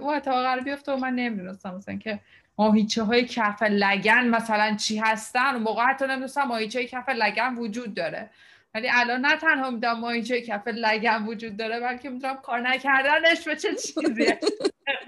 [0.00, 2.20] اون اتفاق بیفته و من نمی‌دونستم مثلا که
[2.58, 5.54] ماهیچه های کف لگن مثلا چی هستن.
[5.54, 8.30] اون موقع حتی نمی‌دونستم ماهیچه های کف لگن وجود داره.
[8.74, 13.56] ولی الان نه تنها می‌دونم ماهیچه کف لگن وجود داره بلکه می‌دونم کار نکردنش به
[13.56, 14.40] چه چیزیه.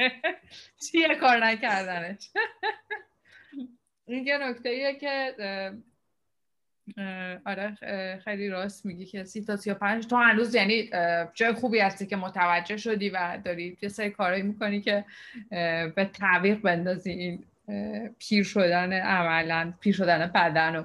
[0.91, 2.31] چیه کار نکردنش؟
[4.09, 5.35] این یه نکته که
[7.47, 7.75] آره
[8.25, 10.91] خیلی راست میگی که سی تا سی و پنج تو هنوز یعنی
[11.35, 15.05] جای خوبی هستی که متوجه شدی و داری یه سری کارهایی می‌کنی که
[15.97, 17.45] به تعویق بندازی این
[18.19, 20.85] پیر شدن عملا پیر شدن بدن رو.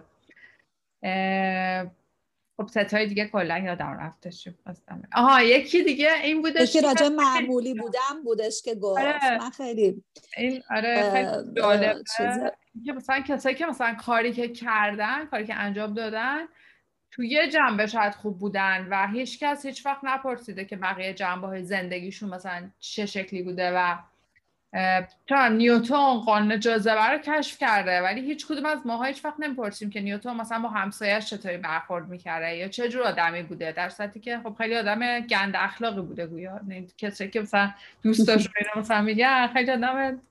[2.58, 4.47] خب ست های دیگه کلا یادم رفتش
[5.16, 9.02] آها یکی دیگه این بودش یکی راجع معمولی بودم بودش که گفت.
[9.02, 9.38] آره.
[9.38, 10.04] من خیلی
[10.38, 12.04] این آره خیلی جالبه.
[12.86, 16.39] که مثلا کسایی که مثلا کاری که کردن کاری که انجام دادن
[17.11, 21.47] تو یه جنبه شاید خوب بودن و هیچ کس هیچ وقت نپرسیده که بقیه جنبه
[21.47, 23.95] های زندگیشون مثلا چه شکلی بوده و
[25.28, 28.01] تو نیوتون قانون جاذبه رو کشف کرده.
[28.01, 32.09] ولی هیچ کدوم از ماها هیچ وقت نمی‌پرسیم که نیوتون مثلا با همسایه‌اش چطوری برخورد
[32.09, 33.72] می‌کرده یا چه جور آدمی بوده.
[33.72, 36.61] در صورتی که خب خیلی آدم گند اخلاقی بوده گویا.
[36.97, 40.22] کسی که مثلا دوستاش رو مثلا میگه خیلی آدم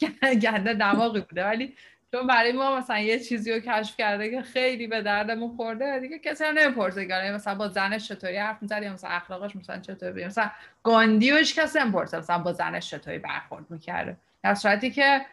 [0.43, 1.45] گنده دماغی بوده.
[1.45, 1.75] ولی
[2.13, 6.19] چون برای ما مثلا یه چیزی رو کشف کرده که خیلی به دردمون خورده دیگه
[6.19, 10.27] کسی هم نمی‌پرسه گره مثلا با زنش چطوری حرف می‌زد یا مثلا اخلاقش مثلا چطوری
[10.27, 10.51] مثلا
[10.83, 14.17] گاندی هیچ کسی نمی‌پرسه مثلا با زنش چطوری برخورد می‌کرده.
[14.43, 15.27] در صورتی که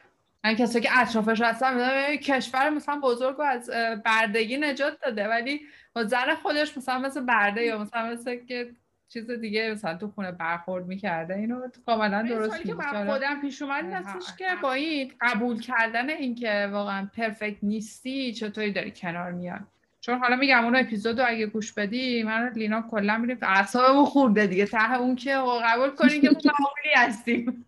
[0.43, 3.69] این کسی که اطرافش هستن کشور مثلا بزرگ و از
[4.05, 5.61] بردگی نجات داده ولی
[5.93, 8.69] با زن خودش مثلا مثل برده یا مثلا مثل که
[9.09, 13.93] چیز دیگه مثلا تو خونه برخورد می‌کرده اینو کاملا درست که من خودم پیش اومد
[13.93, 19.61] هستش که با این قبول کردن اینکه واقعا پرفکت نیستی چطوری داری کنار میاد
[19.99, 24.65] چون حالا میگم اون اپیزودو اگه گوش بدی من لینا کلا میریم اعصابمون خورده دیگه.
[24.65, 27.66] ته اون که قبول کنیم که ما معمولی هستیم.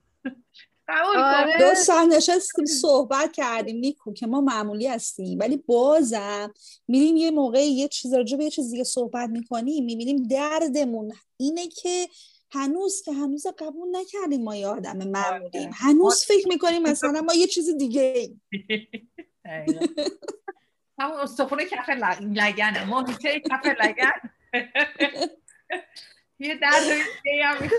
[1.18, 1.58] آره.
[1.60, 5.40] دو سال نشستیم صحبت کردیم نیکو که ما معمولی هستیم.
[5.40, 6.54] ولی بازم
[6.88, 11.68] میریم یه موقع یه چیز راجع به یه چیز دیگه صحبت می‌کنیم می‌بینیم دردمون اینه
[11.68, 12.08] که
[12.52, 15.62] هنوز که هنوز قبول نکردیم ما یه آدم معمولیم.
[15.62, 15.72] آره.
[15.74, 18.42] هنوز فکر می‌کنیم مثلا ما یه چیز دیگه ایم.
[21.00, 22.86] همون استخونه کف لگنه.
[22.86, 24.12] ما کف لگن.
[26.40, 26.84] یه درد
[27.24, 27.70] دیگه هم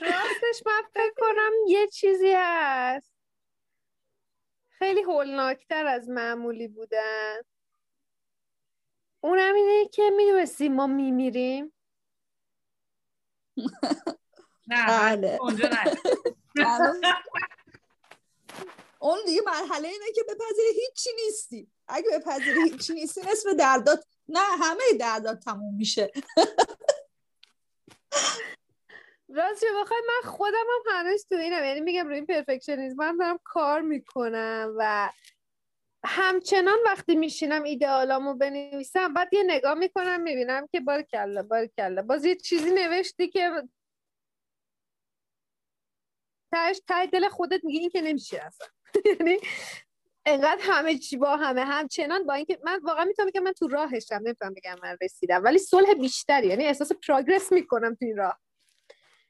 [0.00, 3.12] راستش من فکر کنم یه چیزی هست.
[4.78, 7.40] خیلی هولناکتر از معمولی بودن.
[9.20, 11.72] اونم اینه که می‌دونستیم ما میمیریم؟
[14.66, 15.38] نه بله.
[15.40, 15.94] اونجا نه.
[18.98, 21.70] اون دیگه مرحله اینه که بپذیری هیچی نیستی.
[21.88, 26.12] اگه بپذیری هیچی نیستی نصف دردات نه همه دردات تموم میشه.
[29.28, 33.38] راست بخوای من خودم هم هنوز تو اینم یعنی میگم روی این پرفکشنیزم من دارم
[33.44, 35.10] کار می‌کنم و
[36.04, 42.02] همچنان وقتی میشینم ایدئالامو بنویسم بعد یه نگاه می‌کنم می‌بینم که بار کله بار کله.
[42.02, 43.50] باز یه چیزی نوشتی که
[46.52, 48.66] تاش تای دل خودت میگه این که نمیشه اصلا.
[49.20, 49.38] یعنی
[50.26, 54.20] انقدر همه چی با همه همچنان با اینکه من واقعا می‌تونم بگم من تو راهشم
[54.24, 58.40] نمی‌تونم بگم من رسیدم ولی صلح بیشتری یعنی احساس پروگرس می‌کنم تو این راه.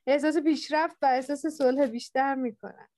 [0.07, 2.89] احساس پیشرفت و احساس صلح بیشتر می‌کنم.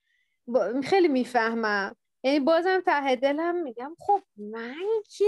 [0.84, 1.96] خیلی می‌فهمم.
[2.24, 4.74] یعنی بازم ته دلم میگم خب من
[5.10, 5.24] که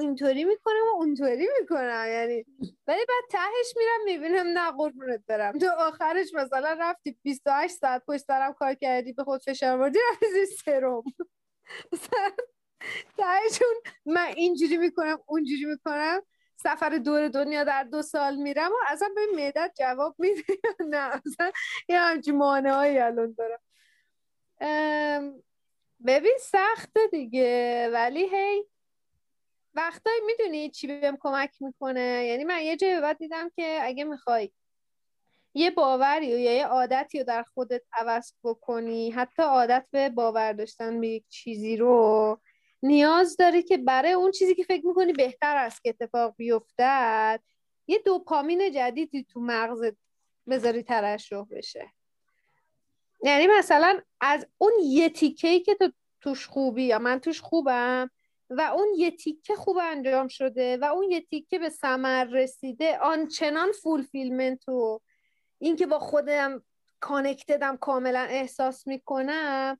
[0.00, 2.44] اینطوری می‌کنم و اونطوری می‌کنم یعنی
[2.86, 5.58] ولی بعد تهش میرم می‌بینم نه قربونت برم.
[5.58, 10.46] تو آخرش مثلا رفتی 28 ساعت پشت سرم کار کردی به خود فشار بردی رفتی
[10.64, 11.02] سرم.
[13.16, 13.74] تهشون
[14.06, 16.22] من اینجوری می‌کنم اونجوری می‌کنم
[16.56, 20.42] سفر دور دنیا در دو سال میرم و اصلا به معدت جواب میده
[20.88, 20.96] نه؟
[21.26, 21.52] اصلا
[21.88, 23.60] یه همچی مانه هایی الان دارم.
[26.06, 28.64] ببین سخته دیگه ولی هی
[29.74, 32.26] وقتایی می‌دونی چی بهم کمک می‌کنه.
[32.26, 34.52] یعنی من یه جایی بعد دیدم که اگه می‌خوای
[35.56, 39.10] یه باوری یا یه عادتی رو در خودت عوض بکنی.
[39.10, 42.40] حتی عادت به باور داشتن به یک چیزی رو.
[42.82, 47.40] نیاز داری که برای اون چیزی که فکر می‌کنی بهتر است که اتفاق بیفتد
[47.86, 49.96] یه دوپامین جدیدی تو مغزت
[50.48, 51.92] بذاری ترشح بشه.
[53.22, 58.10] یعنی مثلا از اون یه تیکه که تو توش خوبی یا من توش خوبم
[58.50, 63.72] و اون یه تیکه خوب انجام شده و اون یه تیکه به ثمر رسیده آنچنان
[63.72, 65.00] فول فیلمنت و
[65.58, 66.62] اینکه با خودم
[67.00, 69.78] کانکتدم کاملا احساس می‌کنم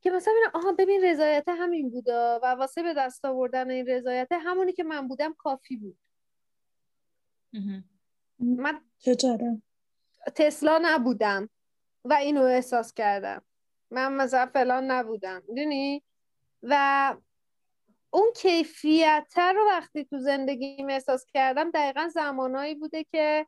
[0.00, 4.28] که مثلا ببینم آها ببین رضایت همین بودا و واسه به دست آوردن این رضایت
[4.32, 5.98] همونی که من بودم کافی بود.
[8.38, 8.80] من
[10.34, 11.48] تسلا نبودم
[12.04, 13.42] و اینو احساس کردم.
[13.90, 16.02] من مثلا فلان نبودم می‌دونی؟
[16.62, 17.16] و
[18.10, 23.46] اون کیفیت رو وقتی تو زندگیم احساس کردم دقیقا زمانایی بوده که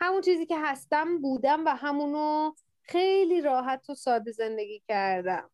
[0.00, 5.50] همون چیزی که هستم بودم و همونو خیلی راحت و ساده زندگی کردم.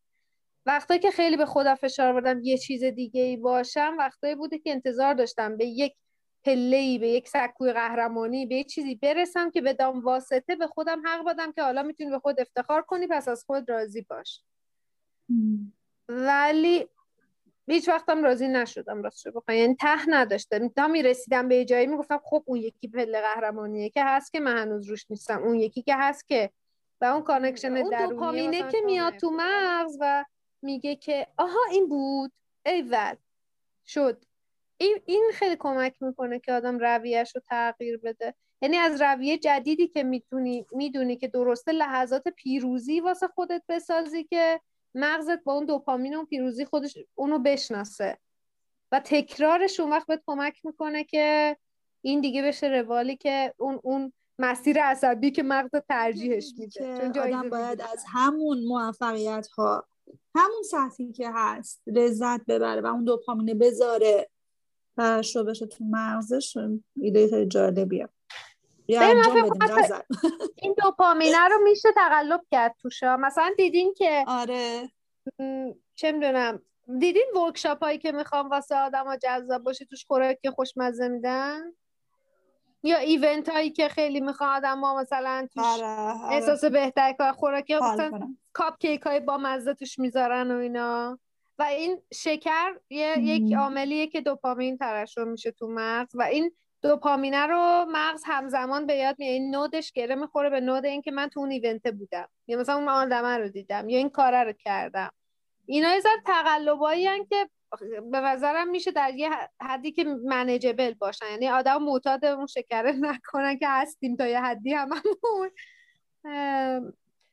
[0.65, 4.71] وقتایی که خیلی به خودم فشار بردم یه چیز دیگه ای باشم وقتایی بوده که
[4.71, 5.95] انتظار داشتم به یک
[6.43, 11.25] پله به یک سکوی قهرمانی به یک چیزی برسم که بدام واسطه به خودم حق
[11.25, 14.43] بدم که حالا می‌تونی به خود افتخار کنی پس از خود راضی باش.
[16.09, 16.87] ولی
[17.67, 19.57] هیچ وقتم راضی نشدم راستش بخوام.
[19.57, 20.67] یعنی ته نداشتم.
[20.67, 24.89] تا می‌رسیدم به جایی می‌گفتم خب اون یکی پله قهرمانیه که هست که من هنوز
[24.89, 26.49] روش نیستم اون یکی که هست که
[27.01, 30.25] و اون connection اون دوپامینه که میاد تو مغز و
[30.61, 32.31] میگه که آها این بود.
[32.65, 33.15] ایول
[33.85, 34.25] شد.
[34.77, 38.33] این این خیلی کمک می‌کنه که آدم رویهش رو تغییر بده.
[38.61, 44.61] یعنی از رویه جدیدی که می‌تونی می‌دونی که درسته لحظات پیروزی واسه خودت بسازی که
[44.95, 48.17] مغزت با اون دوپامین و پیروزی خودش اونو بشناسه.
[48.91, 51.57] و تکرارش اون وقت بهت کمک می‌کنه که
[52.01, 56.97] این دیگه بشه روالی که اون اون مسیر عصبی که مغز ترجیحش میده.
[57.13, 59.87] چون آدم باید از همون موفقیت ها
[60.35, 64.29] همون سطحی که هست لذت ببره و اون دوپامینه بذاره
[64.97, 66.57] و رو بشه تو مغزش
[67.01, 68.09] ایده خیلی جالبیه.
[70.55, 74.89] این دوپامینه رو میشه تقلب کرد توشا مثلا دیدین که آره.
[75.95, 76.61] چه می‌دونم
[76.99, 81.61] دیدین ورکشاپ هایی که می‌خوام واسه آدم ها جذاب باشه توش خوراکی خوشمزه میدن؟
[82.83, 86.33] یا ایونت هایی که خیلی می‌خوام آدم ها مثلا توش آره، آره.
[86.33, 91.19] احساس بهتر کنن خوراکی مثلا کاپ کیک های با مزه توش می‌ذارن و اینا.
[91.59, 96.15] و این شکر یه، یک عاملیه که دوپامین ترشح میشه تو مغز.
[96.15, 96.51] و این
[96.81, 99.31] دوپامینه رو مغز همزمان به یاد میاد.
[99.31, 102.29] این نودش گره می‌خوره به نود اینکه من تو اون ایونت بودم.
[102.47, 103.89] یا مثلا اون آدمه رو دیدم.
[103.89, 105.11] یا این کاره رو کردم.
[105.65, 107.49] اینا یه ذره تقلبایی که
[108.11, 109.29] به نظرم میشه در یه
[109.61, 111.25] حدی که منیجبل باشن.
[111.31, 115.51] یعنی آدم معتاد اون شکره نکنن که هستیم تا یه حدی هممون.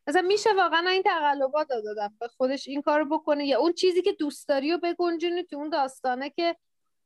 [0.06, 3.46] مثلا میشه واقعا این تقلبات دادم به خودش این کارو بکنه.
[3.46, 6.56] یا اون چیزی که دوست داری رو بگنجونی تو اون داستانه که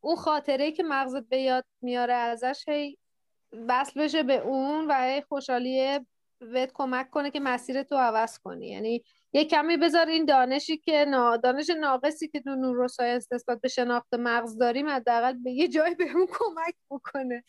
[0.00, 2.98] اون خاطره که مغزت به یاد میاره ازش هی
[3.52, 6.06] وصل بشه به اون و هی خوشحالیه
[6.40, 8.68] بهت کمک کنه که مسیر تو عوض کنی.
[8.68, 11.36] یعنی یه کمی بذار این دانشی که نا...
[11.36, 16.26] دانش ناقصی که تو neuroscience نسبت به شناخت مغز داریم حداقل به یه جای بهمون
[16.26, 17.44] کمک بکنه.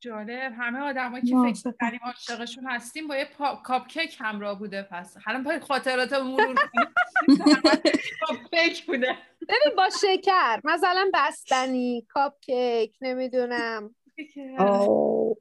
[0.00, 0.52] جالب.
[0.58, 3.28] همه آدمایی که فکر کردیم عاشقشون هستیم با یه
[3.64, 4.82] کاپ کیک همراه بوده.
[4.82, 6.54] پس حالا پای خاطرات مرور
[8.20, 9.18] کاپ کیک بوده.
[9.42, 10.60] ببین با شکر.
[10.64, 13.94] مثلا بستنی کاپ کیک نمی‌دونم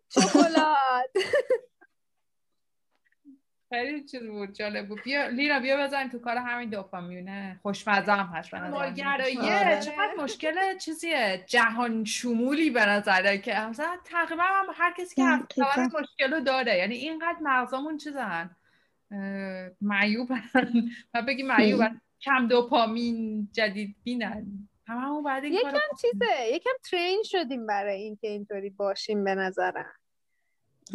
[0.10, 1.12] شکلات
[3.70, 5.04] خیلی چیز بود جالب بود.
[5.04, 7.60] بیا لینا بیا بزنیم تو کار همین دوپامینه.
[7.62, 9.80] خوشمزه هم هست به نظر آره.
[9.82, 13.60] چقدر مشکل چیزیه جهان شمولی به نظره که.
[13.60, 15.24] مثلا تقریبا هم هر کسی که
[15.64, 16.78] حرف مشکل رو داره.
[16.78, 18.56] یعنی اینقدر مغزامون چیزن.
[19.82, 20.44] معیوبن.
[21.14, 22.02] و بگی معیوبن.
[22.22, 24.70] کم دوپامین جدید بینن.
[24.88, 29.94] همون بعد این یکم چیزه یکم ترین شدیم برای اینکه اینطوری باشیم به نظرم.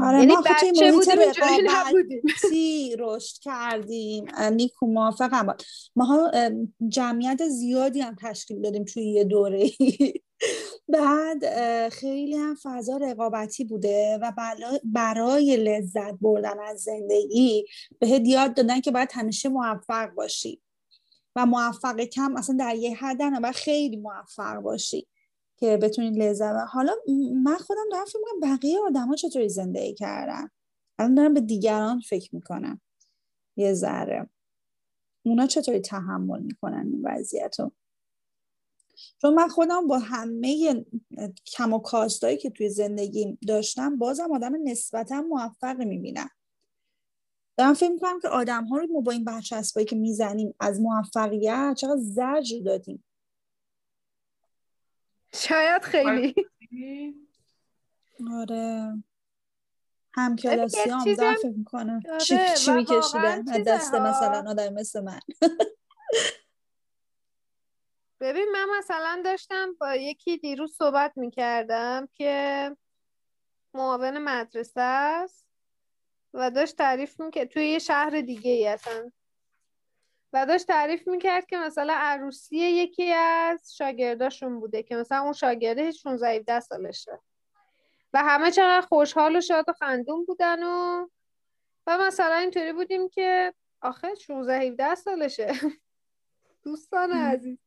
[0.01, 5.47] آره یعنی ما بچه بودیم اینجوری رشد کردیم نیکو موافقم.
[5.47, 5.57] ما
[5.97, 6.31] ما
[6.89, 9.71] جمعیت زیادی هم تشکیل دادیم توی یه دوره
[10.89, 11.49] بعد
[11.89, 14.33] خیلی هم فضا رقابتی بوده و
[14.85, 17.67] برای لذت بردن از زندگی
[17.99, 20.63] به یاد دادن که باید همیشه موفق باشی.
[21.37, 25.09] و موفق کم اصلا در یه حد و خیلی موفق باشی.
[25.63, 26.93] که بتونید لذت حالا
[27.45, 30.49] من خودم دارم فکر می‌کنم بقیه آدما چطوری زندگی کردن؟
[30.99, 32.81] الان دارم به دیگران فکر می‌کنم.
[33.57, 34.31] یه ذره.
[35.23, 37.73] اونا چطوری تحمل می‌کنن این وضعیت رو
[39.19, 40.85] چون من خودم با همه
[41.47, 46.31] کم و کاستایی که توی زندگیم داشتم بازم آدم نسبتا موفق می‌بینم.
[47.57, 52.01] دارم فکر می‌کنم که آدم ها رو با این برچسبایی که می‌زنیم از موفقیت چقدر
[52.01, 53.05] زجر دادیم.
[55.35, 56.35] شاید خیلی.
[58.33, 59.03] آره.
[60.15, 62.01] هم کلاسی هم دارم فکر می‌کنم.
[62.11, 65.21] آره، چی, چی میکشیدن دست مثلا آدم مثل من.
[68.21, 72.77] ببین من مثلا داشتم با یکی دیروز صحبت می‌کردم که
[73.75, 75.47] معاون مدرسه است
[76.35, 79.11] و داشت تعریف می‌کرد توی یه شهر دیگه ای اصلا.
[80.33, 85.91] و داشت تعریف می‌کرد که مثلا عروسی یکی از شاگرداشون بوده که مثلا اون شاگرده
[85.91, 87.21] 16 17 سالشه.
[88.13, 91.09] و همه چقدر خوشحال و شاد و خندون بودن و
[91.87, 95.53] و مثلا اینطوری بودیم که آخه 16 17 سالشه.
[96.65, 97.59] دوستان عزیز.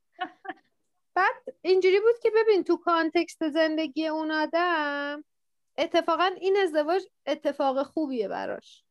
[1.14, 5.24] بعد اینجوری بود که ببین تو کانتکست زندگی اون آدم
[5.78, 8.84] اتفاقا این ازدواج اتفاق خوبیه براش.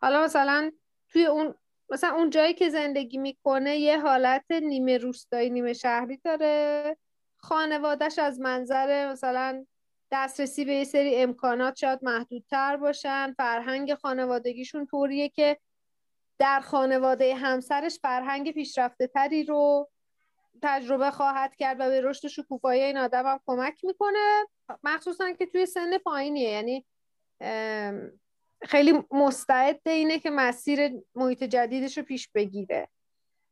[0.00, 0.72] حالا مثلا
[1.08, 1.54] توی اون
[1.92, 6.96] مثلا اون جایی که زندگی می‌کنه یه حالت نیمه روستایی نیمه شهری داره.
[7.36, 9.66] خانوادهش از منظر مثلا
[10.12, 13.32] دسترسی به یه سری امکانات شاید محدودتر باشن.
[13.32, 15.58] فرهنگ خانوادگیشون طوریه که
[16.38, 19.90] در خانواده همسرش فرهنگ پیشرفته تری رو
[20.62, 24.46] تجربه خواهد کرد و به رشد شکوفایی این آدم هم کمک می‌کنه.
[24.82, 26.50] مخصوصا که توی سن پایینیه.
[26.50, 26.86] یعنی
[28.64, 32.88] خیلی مستعد اینه که مسیر محیط جدیدش رو پیش بگیره.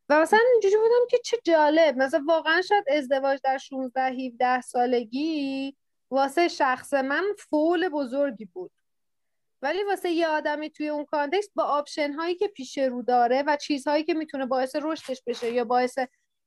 [0.09, 1.97] و مثلا اینجوری بودم که چه جالب.
[1.97, 5.77] مثلا واقعا شاید ازدواج در 16 17 سالگی
[6.11, 8.73] واسه شخص من فول بزرگی بود.
[9.63, 13.57] ولی واسه یه آدمی توی اون context با option هایی که پیش رو داره و
[13.57, 15.99] چیزهایی که می‌تونه باعث رشدش بشه یا باعث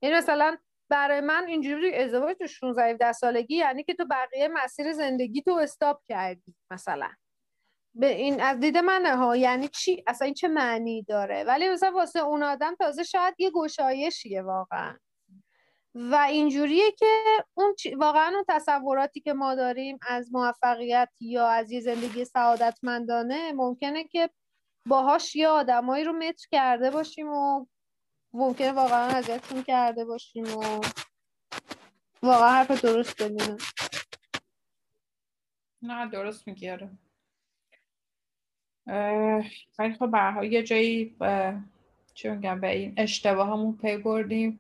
[0.02, 0.58] یعنی مثلا
[0.90, 5.52] برای من اینجوری ازدواج تو 16 17 سالگی یعنی که تو بقیه مسیر زندگی تو
[5.52, 7.10] stop کردی مثلا.
[7.96, 9.36] به این از دید منه ها.
[9.36, 13.52] یعنی چی؟ اصلا این چه معنی داره؟ ولی مثلا واسه اون آدم تازه شاید یه
[13.52, 14.98] گشایشیه واقعا.
[15.96, 17.06] و اینجوریه که
[17.54, 24.04] اون واقعا اون تصوراتی که ما داریم از موفقیت یا از یه زندگی سعادتمندانه ممکنه
[24.04, 24.30] که
[24.86, 27.66] باهاش یه آدمایی رو متر کرده باشیم و
[28.34, 30.82] ممکنه واقعا ازتون کرده باشیم و
[32.24, 33.58] واقعا حرف درست ببینم.
[35.82, 36.90] نه درست میگیاره
[39.80, 41.16] ولی خب برها یه جایی
[42.14, 44.60] چی میگم به این اشتباه همون پی بردیم.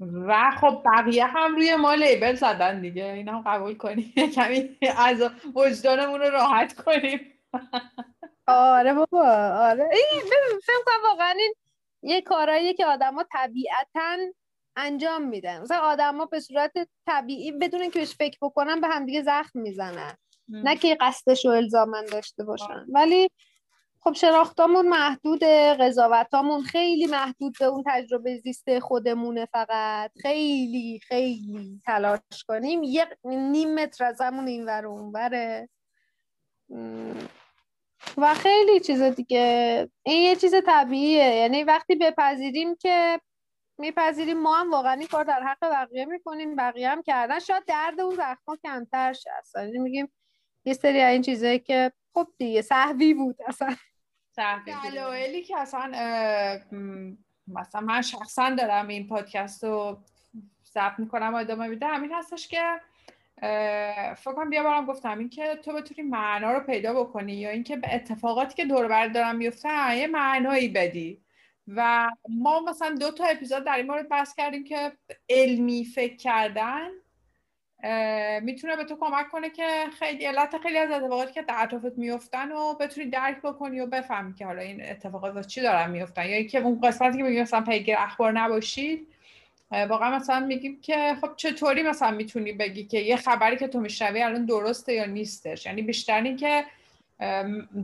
[0.00, 3.04] و خب بقیه هم روی ما لیبل زدن دیگه.
[3.04, 7.20] این هم قبول کنیم کمی از وجدانمون رو راحت کنیم.
[8.46, 9.90] آره بابا آره.
[9.92, 10.22] این
[10.86, 11.54] کنم واقعا این
[12.02, 14.16] یه کارهاییه که آدما طبیعتا
[14.76, 15.60] انجام میدن.
[15.60, 16.72] مثلا آدما به صورت
[17.06, 20.16] طبیعی بدون که بهش فکر بکنن به همدیگه زخم می‌زنن.
[20.48, 22.86] نه که قصدش رو الزامن داشته باشن.
[22.88, 23.30] ولی
[24.00, 30.10] خب شناختامون محدوده قضاوتامون خیلی محدود به اون تجربه زیسته خودمونه فقط.
[30.22, 32.82] خیلی خیلی تلاش کنیم.
[32.82, 35.68] یه نیم متر از همون این ور اونوره.
[38.16, 39.88] و خیلی چیز دیگه.
[40.02, 41.34] این یه چیز طبیعیه.
[41.34, 43.20] یعنی وقتی بپذیریم که
[43.78, 47.38] میپذیریم ما هم واقعا این کار در حق بقیه می‌کنیم بقیه هم کردن.
[47.38, 49.30] شاید درد اون زخما کمتر شه.
[49.54, 50.12] یعنی میگیم
[50.68, 53.76] یه سری این چیزایی که خب دیگه صحوی بود اصلا.
[54.84, 55.90] دلایلی که اصلا
[57.48, 59.98] مثلا من شخصا دارم این پادکست رو
[60.74, 61.86] ضبط می‌کنم و ادامه میده.
[61.86, 62.80] همین هستش که
[64.16, 67.76] فکر کنم بیا بارم گفتم این که تو بتونی معنا رو پیدا بکنی یا اینکه
[67.76, 71.22] به اتفاقاتی که دور بر دارم میفتن یه معنایی بدی.
[71.68, 74.92] و ما مثلا دو تا اپیزود در این مورد بحث کردیم که
[75.28, 76.88] علمی فکر کردن
[78.42, 82.52] می‌تونه به تو کمک کنه که خیلی علت خیلی از اتفاقاتی که در اطرافت میفتن
[82.52, 86.36] و بتونی درک بکنی و بفهمی که حالا این اتفاقات واسه چی دارن میفتن یا
[86.36, 89.06] اینکه اون قسمتی که میگیم مثلا پیگیر اخبار نباشید
[89.70, 94.22] واقعا مثلا میگیم که خب چطوری مثلا می‌تونی بگی که یه خبری که تو میشنوی
[94.22, 96.64] الان درسته یا نیستش؟ یعنی بیشتر این که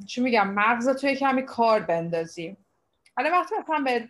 [0.07, 2.57] چی میگم مغز تو کمی کار بندازی.
[3.16, 4.09] حالا وقتی مثلا به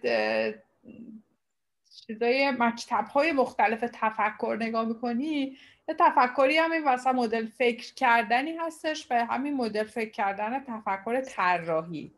[2.07, 5.57] چیزای مکتب های مختلف تفکر نگاه می‌کنی
[5.93, 12.12] تفکری هم این واسه مدل فکر کردنی هستش به همین مدل فکر کردن تفکر طراحی.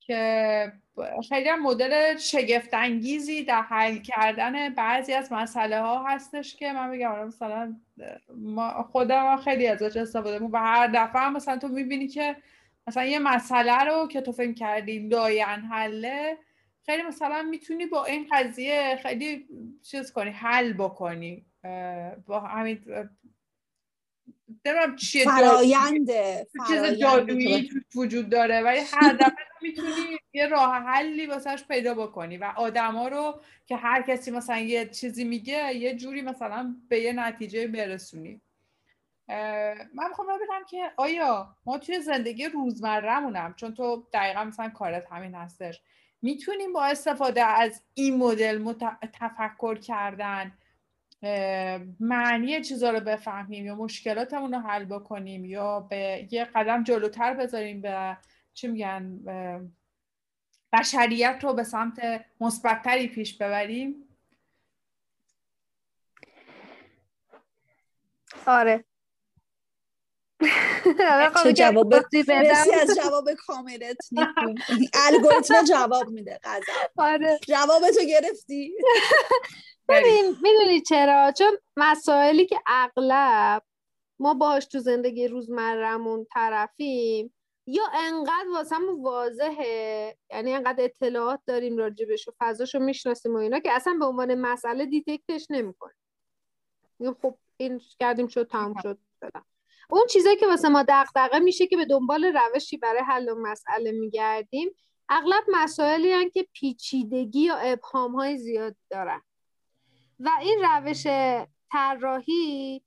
[0.00, 0.72] که
[1.28, 6.90] خیلی هم مدل شگفت انگیزی در حل کردن بعضی از مسئله ها هستش که من
[6.90, 7.76] میگم مثلا
[8.36, 12.36] ما خودم خیلی ازش استفاده و هر دفعه مثلا تو می‌بینی که
[12.86, 16.38] مثلا یه مسئله رو که تو فکر کردی لاین حله
[16.86, 19.48] خیلی مثلا می‌تونی با این قضیه خیلی
[19.82, 21.46] چیز کنی حل بکنی.
[22.26, 23.08] با همین
[24.64, 31.64] نمی‌دونم چیه فراینده چیز جادویی وجود داره ولی هر دفعه می‌تونی یه راه حلی واسهش
[31.64, 36.76] پیدا بکنی و آدما رو که هر کسی مثلا یه چیزی میگه یه جوری مثلا
[36.88, 38.40] به یه نتیجه برسونی.
[39.28, 45.34] من می‌خوام ببینم که آیا ما توی زندگی روزمرهمونم چون تو دقیقا مثلا کارت همین
[45.34, 45.82] هستش
[46.22, 48.72] می‌تونیم با استفاده از این مدل
[49.12, 50.52] تفکر کردن
[52.00, 57.80] معنی چیزا رو بفهمیم یا مشکلاتمون رو حل بکنیم یا به یه قدم جلوتر بذاریم
[57.80, 58.16] به
[58.54, 59.20] چی میگن
[60.72, 64.08] بشریت رو به سمت مثبتتری پیش ببریم؟
[68.46, 68.84] آره.
[71.42, 73.96] چه جواب برسی از جواب کاملت
[75.06, 76.40] الگوریتم جواب میده.
[76.96, 77.38] آره.
[77.48, 78.74] جوابتو گرفتی؟
[79.88, 83.62] ببین می‌دونی چرا؟ چون مسائلی که اغلب
[84.18, 87.34] ما باهاش تو زندگی روزمرهمون طرفیم
[87.66, 93.72] یا انقدر واسمون واضحه یعنی انقدر اطلاعات داریم راجبش و فضاشو می‌شناسیم و اینا که
[93.72, 95.96] اصلا به عنوان مسئله دیتکتش نمی‌کنیم.
[97.22, 99.46] خب این کردیم شد تمام شد دادم
[99.90, 104.68] اون چیزایی که واسه ما دغدغه میشه که به دنبال روشی برای حل مسئله میگردیم
[105.08, 109.22] اغلب مسائلی هن که پیچیدگی یا ابهام های زیاد دارن.
[110.20, 111.06] و این روش
[111.72, 112.82] طراحی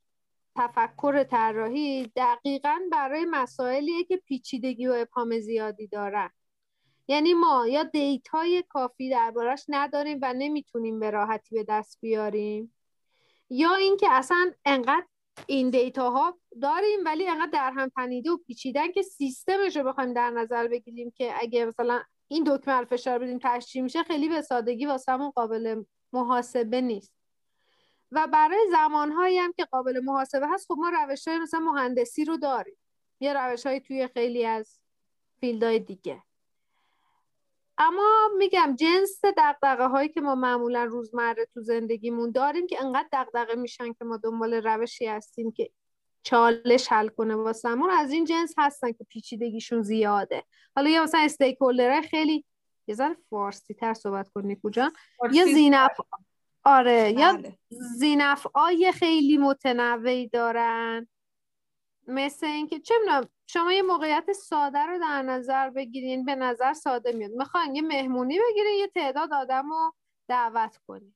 [0.56, 6.30] تفکر طراحی دقیقا برای مسائلیه که پیچیدگی و ابهام زیادی دارن.
[7.08, 12.76] یعنی ما یا data ی کافی دربارش نداریم و نمی‌تونیم به راحتی به دست بیاریم
[13.50, 15.06] یا اینکه اصلا انقدر
[15.48, 20.14] این data ها داریم ولی انقدر در هم تنیده و پیچیدن که سیستمش رو بخوایم
[20.14, 24.86] در نظر بگیریم که اگه مثلا این دکمه فشار بدیم تشریح میشه خیلی به سادگی
[24.86, 25.84] واسه قابل
[26.14, 27.14] محاسبه نیست.
[28.12, 32.38] و برای زمانهایی هم که قابل محاسبه هست خب ما روش های مثلا مهندسی رو
[32.38, 32.78] داریم.
[33.20, 34.80] یه روش های توی خیلی از
[35.40, 36.24] فیلدهای دیگه.
[37.80, 43.56] اما میگم جنس دقدقه هایی که ما معمولا روزمره تو زندگیمون داریم که انقدر دقدقه
[43.56, 45.72] میشن که ما دنبال روشی هستیم که
[46.24, 50.44] چالش حل کنه واسمون از این جنس هستن که پیچیدگیشون زیاده.
[50.76, 51.58] حالا یا مثلا استیک
[52.10, 52.46] خیلی
[52.88, 54.92] یه ذره فارسی تر صحبت کنی کجا
[55.32, 55.92] یا زینف
[56.64, 57.58] آره یا بله.
[57.70, 61.08] زینفعای خیلی متنوعی دارن.
[62.08, 67.12] مثل اینکه چه می‌دونم شما یه موقعیت ساده رو در نظر بگیرین به نظر ساده
[67.12, 67.32] میاد.
[67.32, 69.93] می‌خواین یه مهمونی بگیرین یه تعداد آدم رو
[70.28, 71.14] دعوت کنین.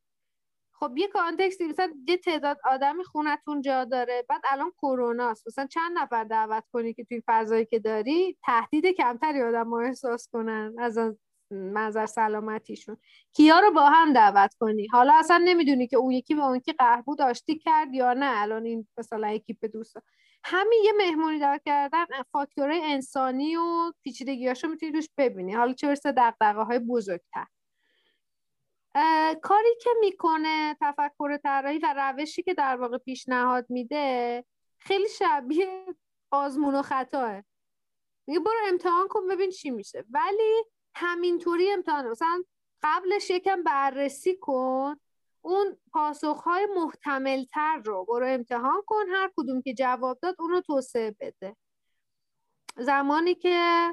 [0.73, 5.97] خب یه کانتکستی مثلا یه تعداد آدمی خونتون جا داره بعد الان کروناست مثلا چند
[5.97, 10.99] نفر دعوت کنی که توی فضایی که داری؟ تهدید کمتری آدم رو احساس کنن از
[11.51, 12.97] منظر سلامتیشون.
[13.33, 16.73] کیا رو با هم دعوت کنی؟ حالا اصلا نمی‌دونی که اون یکی به اون یکی
[16.73, 18.41] قهبو داشتی کرد یا نه.
[18.41, 20.01] الان این مثلا اکیپ دوستا.
[20.43, 25.53] همین یه مهمونی دعوت کردن فاکتورهای انسانی و پیچیدگیاشو می‌تونی روش ببینی.
[25.53, 27.45] حالا چه برسه دقدقه های بزرگتر
[29.41, 34.45] کاری که می‌کنه تفکر طراحی و روشی که در واقع پیشنهاد میده
[34.77, 35.95] خیلی شبیه
[36.31, 37.43] آزمون و خطاه.
[38.27, 40.05] میگه برو امتحان کن ببین چی میشه.
[40.09, 40.63] ولی
[40.95, 42.43] همینطوری امتحان مثلا
[42.83, 44.95] قبلش یکم بررسی کن
[45.45, 50.61] اون پاسخهای محتمل تر رو برو امتحان کن هر کدوم که جواب داد اون رو
[50.61, 51.55] توسعه بده.
[52.77, 53.87] زمانی که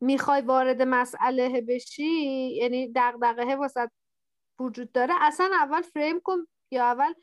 [0.00, 2.04] می‌خوای وارد مسئله بشی
[2.54, 3.90] یعنی دقدقه واسه
[4.60, 7.14] وجود داره اصلا اول فریم کن یا اول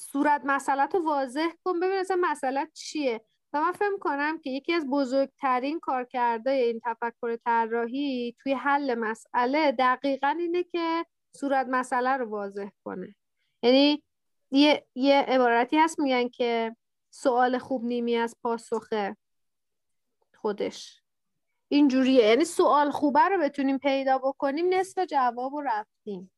[0.00, 3.24] صورت مسئله رو واضح کن ببین اصلا مسئله چیه.
[3.52, 9.72] و من فکر کنم که یکی از بزرگترین کارکرده این تفکر طراحی توی حل مسئله
[9.72, 11.04] دقیقا اینه که
[11.36, 13.14] صورت مسئله رو واضح کنه.
[13.62, 14.02] یعنی
[14.50, 16.76] یه, یه عبارتی هست میگن که
[17.10, 19.16] سوال خوب نیمی از پاسخه
[20.34, 21.02] خودش.
[21.68, 22.24] اینجوریه.
[22.24, 26.30] یعنی سوال خوبه رو بتونیم پیدا بکنیم نصف جواب رو رفتیم.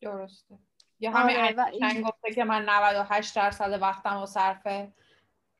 [0.00, 0.58] درسته.
[1.00, 4.66] یا همین آره گفته که من 98 درصد وقتم رو صرف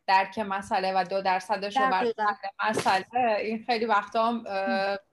[0.07, 2.13] درک مسئله و دو درصدش رو بر
[2.69, 3.05] مسئله
[3.41, 4.45] این خیلی وقتا هم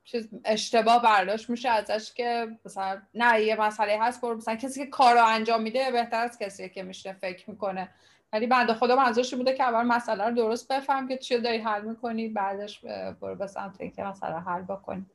[0.04, 4.90] چیز اشتباه برداشت میشه ازش که مثلا نه یه مسئله هست برو مثلا کسی که
[4.90, 7.90] کار رو انجام میده بهتر از کسی که میشه فکر می‌کنه.
[8.34, 11.82] ولی بنده خدا منظورش بوده که اول مسئله رو درست بفهم که چی داری حل
[11.82, 12.80] می‌کنی بعدش
[13.22, 15.06] برو به سمت اینکه مسئله حل بکنی.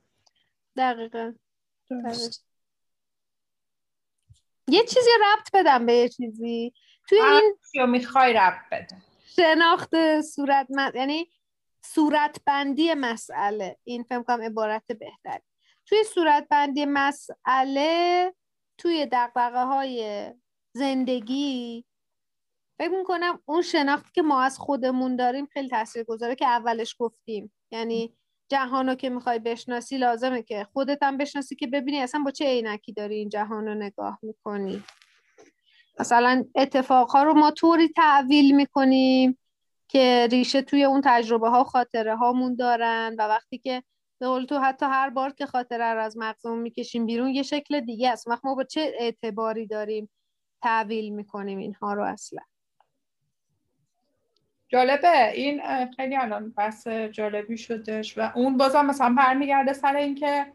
[0.76, 1.32] دقیقا.
[4.68, 6.72] یه چیزی ربط بدم به یه چیزی.
[7.08, 8.96] توی این می‌خوای ربط بده
[9.36, 10.92] شناخت صورت من...
[10.94, 11.30] یعنی
[11.84, 13.76] صورت بندی مسئله.
[13.84, 15.40] این فهم کنم عبارت بهتر
[15.86, 18.34] توی صورت بندی مسئله
[18.78, 20.30] توی دقدقه های
[20.72, 21.84] زندگی
[22.78, 27.52] فکر می‌کنم اون شناختی که ما از خودمون داریم خیلی تاثیر گذاره که اولش گفتیم.
[27.70, 28.16] یعنی
[28.48, 32.44] جهان رو که می‌خوای بشناسی لازمه که خودت هم بشناسی که ببینی اصلا با چه
[32.44, 34.84] عینکی داری این جهان رو نگاه می‌کنی.
[36.00, 39.38] مثلا اتفاقها رو ما طوری تعویل می‌کنیم
[39.88, 43.82] که ریشه توی اون تجربه ها خاطره هامون دارن و وقتی که
[44.18, 48.10] به تو حتی هر بار که خاطره رو از مغزمون می‌کشیم بیرون یه شکل دیگه
[48.10, 48.28] است.
[48.28, 50.10] وقت ما با چه اعتباری داریم
[50.62, 52.42] تعویل می‌کنیم اینها رو اصلا؟
[54.68, 55.30] جالبه.
[55.30, 55.62] این
[55.96, 60.46] خیلی الان بحث جالبی شدش و اون بازم مثلا برمیگرده سر اینکه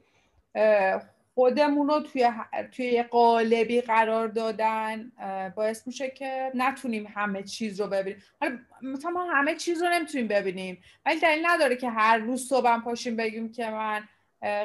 [1.35, 2.31] خودمون رو توی
[2.71, 5.11] توی قالبی قرار دادن
[5.55, 8.21] باعث میشه که نتونیم همه چیز رو ببینیم.
[8.41, 12.79] حالا مثلا ما همه چیز رو نمی‌تونیم ببینیم ولی دلیل نداره که هر روز صبح
[12.79, 14.03] پاشیم بگیم که من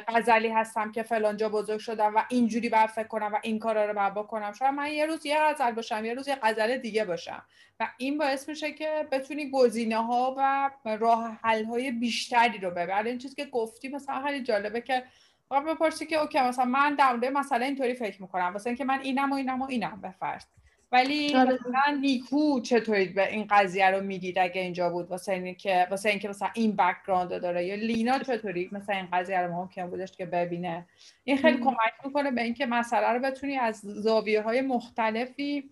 [0.07, 3.93] غزلی هستم که فلانجا بزرگ شدم و اینجوری باید فکر کنم و این کارا رو
[3.93, 4.53] باید بکنم.
[4.53, 7.43] شاید من یه روز یه غزل باشم یه روز یه غزل دیگه باشم.
[7.79, 13.09] و این باعث میشه که بتونی گزینه ها و راه حل های بیشتری رو ببری.
[13.09, 15.03] این چیزی که گفتی مثلا خیلی جالبه که
[15.51, 18.43] واقعا بپرسی که okay مثلا من در مورد مسئله اینطوری فکر می‌کنم.
[18.43, 20.43] واسه اینکه من اینم و اینم و اینم بفرض
[20.91, 21.53] ولی آره.
[21.53, 26.29] مثلا نیکو چطوری به این قضیه رو می‌دید اگه اینجا بود؟ واسه اینکه واسه اینکه
[26.29, 27.65] مثلا این background داره.
[27.65, 30.85] یا لینا چطوری مثلا این قضیه رو ممکن بودش که ببینه؟
[31.23, 35.69] این خیلی کمک می‌کنه به اینکه مسئله رو بتونی از زاویه های مختلفی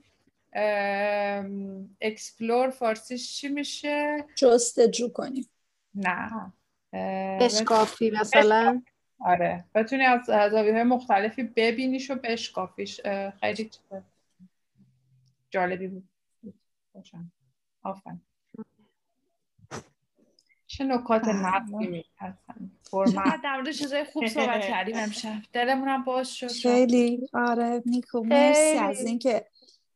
[2.02, 5.48] explore فارسیش چی میشه؟ جستجو کنی.
[5.96, 6.54] نه.
[7.42, 8.12] بشکافی.
[8.12, 8.82] مثلا.
[9.26, 9.66] آره.
[9.76, 13.02] بتونی از زاویه های مختلفی ببینیش و بشکافیش.
[13.40, 13.72] خیلی
[15.50, 16.10] جالبی بود.
[16.94, 17.32] باشم.
[17.84, 18.22] آفرین
[20.68, 22.72] چه نکات نغزی هستن
[23.44, 25.34] در مورد چیزای خوب صحبت کردیم امشب.
[25.54, 26.48] دلمون هم باز شد.
[26.48, 27.28] خیلی.
[27.34, 29.46] آره نیکو مرسی از اینکه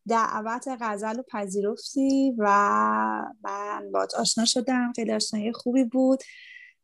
[0.07, 2.47] دعوت غزل رو پذیرفتی و
[3.43, 4.93] من باید آشنا شدم.
[4.95, 6.23] خیلی آشنایی خوبی بود.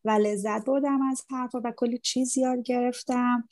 [0.05, 3.49] و لذت بردم از حرفا و کلی چیز یاد گرفتم.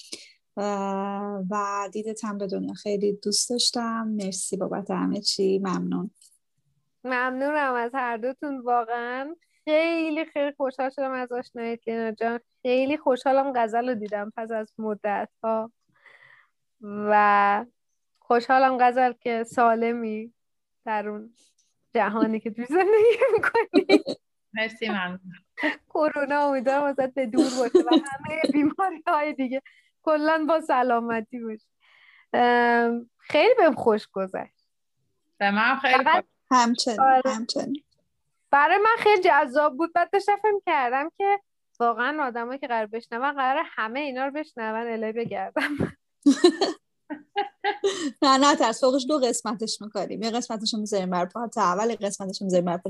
[1.52, 4.08] و دیدتم به دنیا خیلی دوست داشتم.
[4.08, 5.60] مرسی بابت همه چی.
[5.60, 6.12] ممنون.
[7.04, 8.60] ممنونم از هر دوتون.
[8.62, 9.36] واقعا
[9.66, 12.40] خیلی خیلی خوشحال شدم از آشنایی لینا جان.
[12.62, 15.72] خیلی خوشحالم غزل رو دیدم پس از مدت ها
[16.82, 17.66] و
[18.20, 20.34] خوشحالم غزل که سالمی
[20.86, 21.34] در اون
[21.94, 24.04] جهانی که توی زندگی می‌کنی.
[24.54, 25.20] مرسی ممنون.
[25.90, 29.62] کرونا امیدوارم ازت به دور باشه و همه بیماری های دیگه.
[30.04, 31.60] کلا با سلامتی باش
[33.18, 34.64] خیلی بهم خوش گذشت.
[35.38, 36.04] به من خیلی
[36.52, 37.32] همچنین آره.
[37.32, 37.84] همچنین.
[38.52, 39.94] برای من خیلی جذاب بود.
[39.94, 41.40] بعد داشتم فهم کردم که
[41.80, 44.88] واقعا آدمایی که قرار بشنون قرار همه اینا رو بشنون.
[44.88, 45.78] الی بگردم.
[48.22, 50.24] نه نه ترس فوقش دو قسمتش می‌کنیم.
[50.24, 52.82] یه قسمتش رو می‌ذاریم بر پات اول قسمتش رو می‌ذاریم بر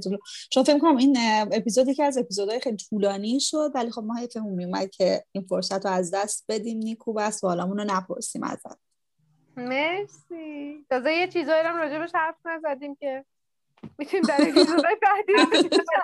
[0.52, 1.18] چون فکر کنم این
[1.52, 5.86] اپیزودی که از اپیزودهای خیلی طولانی شد ولی خب ما حیفمون میومد که این فرصت
[5.86, 8.80] رو از دست بدیم نیکو و سوالامون رو نپرسیم ازت.
[9.58, 10.86] مرسی.
[10.90, 13.26] تازه یه چیزایی هم راجبش حرف نزدیم که
[13.98, 15.34] می‌تونیم در اپیزود بعدی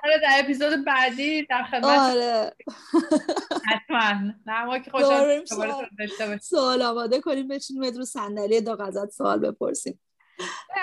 [0.03, 2.51] آره در اپیزود بعدی در خدمت آره.
[3.67, 4.33] حتما.
[4.45, 5.45] نه ما که خوشحال
[6.41, 9.99] سوال آماده کنیم بچینیم رو صندلی دا غزت سوال بپرسیم.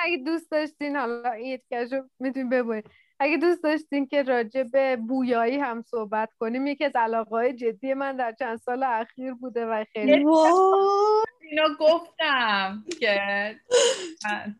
[0.05, 2.83] اگه دوست داشتین حالا این کشو می‌تونیم ببینیم
[3.21, 8.17] اگه دوست داشتین که راجع به بویایی هم صحبت کنیم یکی از علاقه جدی من
[8.17, 13.21] در چند سال اخیر بوده و خیلی اینو گفتم که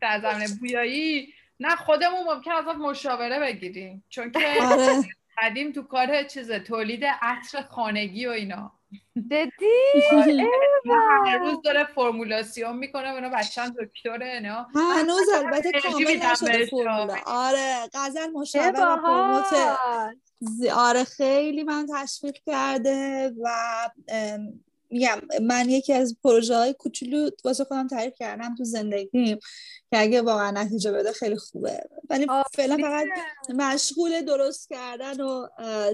[0.01, 4.03] در زمین بویایی نه خودمون ممکن ازت مشاوره بگیریم.
[4.09, 4.39] چون که
[4.71, 5.03] آره.
[5.41, 8.71] قدیم تو کار چیز تولید عطر خانگی و اینا.
[9.31, 9.49] جدی؟
[10.11, 10.47] آره.
[11.25, 14.67] هر روز داره فرمولاسیون می‌کنه اونا بچه‌ن دکتره اینا.
[14.75, 17.15] هنوز البته کامل نشده فرمولا.
[17.25, 19.77] آره غزل مشاوره و پروموت
[20.75, 23.49] آره خیلی من تشویق کرده و
[24.89, 29.39] میگم من یکی از پروژه های کوچولو واسه خودم تعریف کردم تو زندگیم
[29.91, 31.83] که اگه واقعا نتیجه بده خیلی خوبه.
[32.09, 33.07] ولی فعلا فقط
[33.55, 35.47] مشغول درست کردن و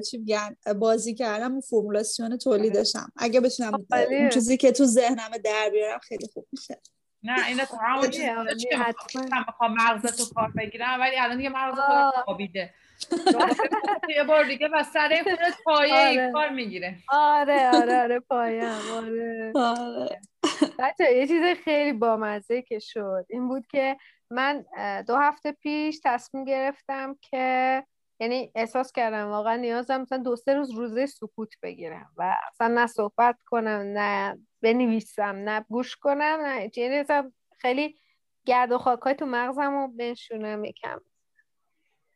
[0.10, 5.70] چی میگن بازی کردن و فرمولاسیون تولیدشم اگه بتونم اون چیزی که تو ذهنم در
[5.72, 6.82] بیارم خیلی خوب میشه.
[7.24, 8.08] نه اینا تو همون
[9.48, 12.74] می‌خوام مغزتو کار بگیرم ولی الان دیگه مغز خودم خوابیده.
[14.18, 16.32] یه بار دیگه و سر خودت پایه آره.
[16.32, 20.22] کار می‌گیره آره آره آره پایه آره, آره.
[20.80, 23.98] بچه یه چیز خیلی بامزه که شد این بود که
[24.30, 24.66] من
[25.08, 27.84] دو هفته پیش تصمیم گرفتم که
[28.20, 32.88] یعنی احساس کردم واقعا نیازم مثلا دو سه روز روزه سکوت بگیرم و اصلا نه
[32.88, 37.04] صحبت کنم نه بنویسم نه گوش کنم نه یعنی
[37.58, 37.96] خیلی
[38.46, 41.02] گرد و خاکای تو مغزم رو بنشونم یکم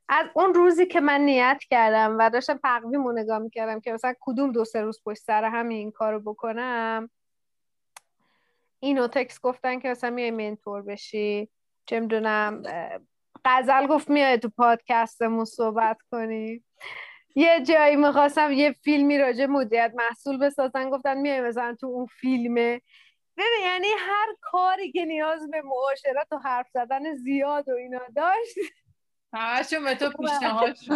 [0.10, 4.14] از اون روزی که من نیت کردم و داشتم تقویم رو نگاه می‌کردم که مثلا
[4.22, 7.10] کدوم دو سه روز پشت سر همین این کارو بکنم
[8.80, 11.50] اینو تکس گفتن که مثلا میای منتور بشی
[11.86, 12.64] چه می‌دونم
[13.46, 16.64] غزل گفت میای تو پادکستمون صحبت کنی.
[17.36, 22.82] یه جایی می‌خواستم یه فیلمی راجع مدیریت محصول بسازن گفتن میای مثلا تو اون فیلمه.
[23.38, 28.56] ببین یعنی هر کاری که نیاز به معاشرت و حرف زدن زیاد و اینا داشت
[29.34, 30.92] همشون به تو پیشنهاد شد.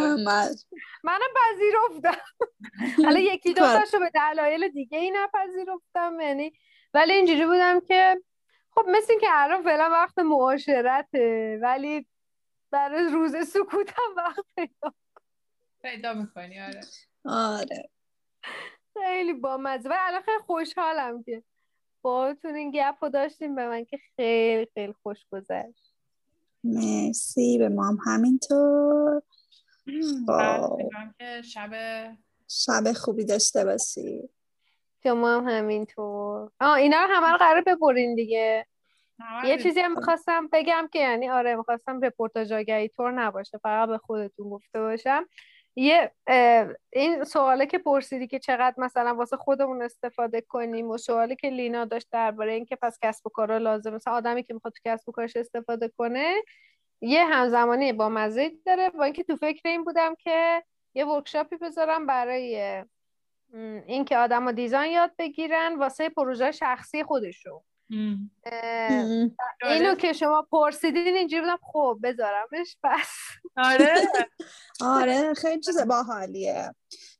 [1.04, 2.22] منم پذیرفتم.
[3.06, 6.54] حالا یکی دو تاشو به دلایل دیگه ای نپذیرفتم یعنی
[6.94, 8.22] ولی اینجوری بودم که
[8.72, 12.08] خب مثل که الان فعلا وقت معاشرته ولی
[12.72, 14.94] برای روز سکوتم وقت پیدا
[15.82, 16.82] پیدا می‌کنی آره.
[17.26, 17.90] آره.
[18.94, 19.90] خیلی بامزه.
[19.90, 21.44] و الان خیلی خوشحالم که
[22.02, 25.91] باهاتون این گپ رو داشتیم به من که خیلی خیلی خوش گذشت.
[26.64, 29.22] مرسی به ما هم همینطور.
[30.28, 30.80] خب.
[31.42, 31.72] شب
[32.48, 34.30] شب خوبی داشته باشی.
[35.04, 36.52] شما هم همینطور.
[36.60, 38.66] آه اینا رو همه رو قرار ببرین دیگه.
[39.44, 43.98] یه چیزی هم می‌خواستم بگم که یعنی آره می‌خواستم رپورتاج آگهی طور نباشه فقط به
[43.98, 45.26] خودتون گفته باشم.
[45.76, 46.12] یه
[46.94, 51.86] این سواله که پرسیدی که چقدر مثلا واسه خودمون استفاده کنیم و سوالی که لینا
[51.86, 55.12] داشت درباره اینکه پس کسب و کارا لازم مثلا آدمی که می‌خواد تو کسب و
[55.12, 56.36] کارش استفاده کنه
[57.02, 58.90] یه همزمانی با مزه داره.
[58.90, 62.84] با اینکه تو فکر این بودم که یه ورکشاپی بذارم برای
[63.88, 67.62] اینکه آدم و دیزاین یاد بگیرن واسه پروژه شخصی خودشون.
[69.64, 73.10] اینو که شما پرسیدین اینجوری بودم خب بذارمش پس
[73.58, 73.96] آره.
[74.82, 76.76] آره خیلی چیز باحالیه.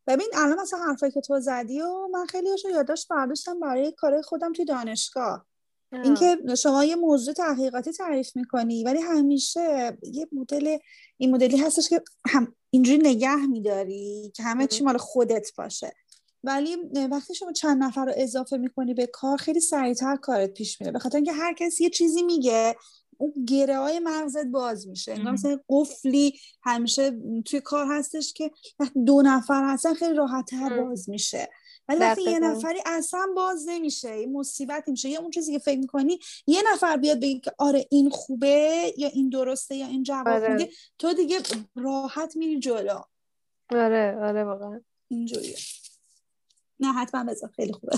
[0.08, 4.22] ببین الان مثلا حرفایی که تو زدی و من خیلی هاشو یادداشت برداشتم برای کار
[4.22, 5.46] خودم توی دانشگاه.
[5.94, 10.78] اینکه شما یه موضوع تحقیقاتی تعریف می‌کنی ولی همیشه یه مدل
[11.18, 15.92] این مدلی هستش که هم اینجوری نگه میداری که همه چی مال خودت باشه.
[16.44, 16.76] ولی
[17.12, 20.92] وقتی شما چند نفر رو اضافه می‌کنی به کار خیلی سریعتر کارت پیش میره.
[20.92, 22.76] به خاطر اینکه هر کسی یه چیزی میگه
[23.18, 25.12] اون گره های مغزت باز میشه.
[25.12, 28.52] انگار مثلا قفلی همیشه توی کار هستش که
[29.06, 31.50] دو نفر هستن خیلی راحتتر باز میشه.
[31.88, 35.10] ولی وقتی یه نفری اصلا باز نمیشه یه مصیبت میشه.
[35.10, 39.08] یا اون چیزی که فکر می‌کنی یه نفر بیاد بگه که آره این خوبه یا
[39.08, 40.70] این درسته یا این جواب آره.
[41.00, 41.40] تو دیگه
[41.76, 43.02] راحت میری جلو.
[43.70, 44.82] آره آره واقعا.
[45.08, 45.56] اینجوریه.
[46.82, 47.50] نه حتما بذار.
[47.56, 47.98] خیلی خوبه.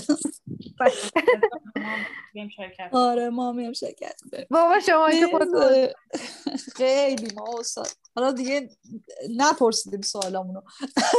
[2.92, 4.20] آره ما هم شرکت.
[4.50, 5.48] بابا شما خود
[6.76, 7.88] خیلی ما استاد.
[8.16, 8.68] حالا دیگه
[9.36, 10.60] نپرسیدیم سوالامونو.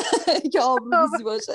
[0.54, 1.54] که آبروزی باشه.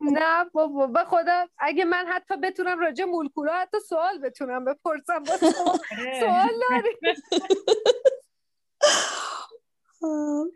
[0.00, 0.86] نه بابا.
[0.86, 5.22] به خدا اگه من حتی بتونم راجع مولکولا حتی سوال بتونم بپرسم.
[5.22, 6.20] با آره.
[6.20, 6.96] سوال داری.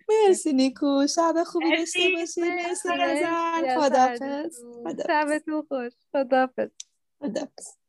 [0.08, 1.06] مرسی نیکو.
[1.06, 4.56] شب خوبی داشته باشی مرسی غزل خدافز
[5.06, 5.92] شبتون خوش.
[6.12, 6.70] خدافز
[7.22, 7.81] خدافز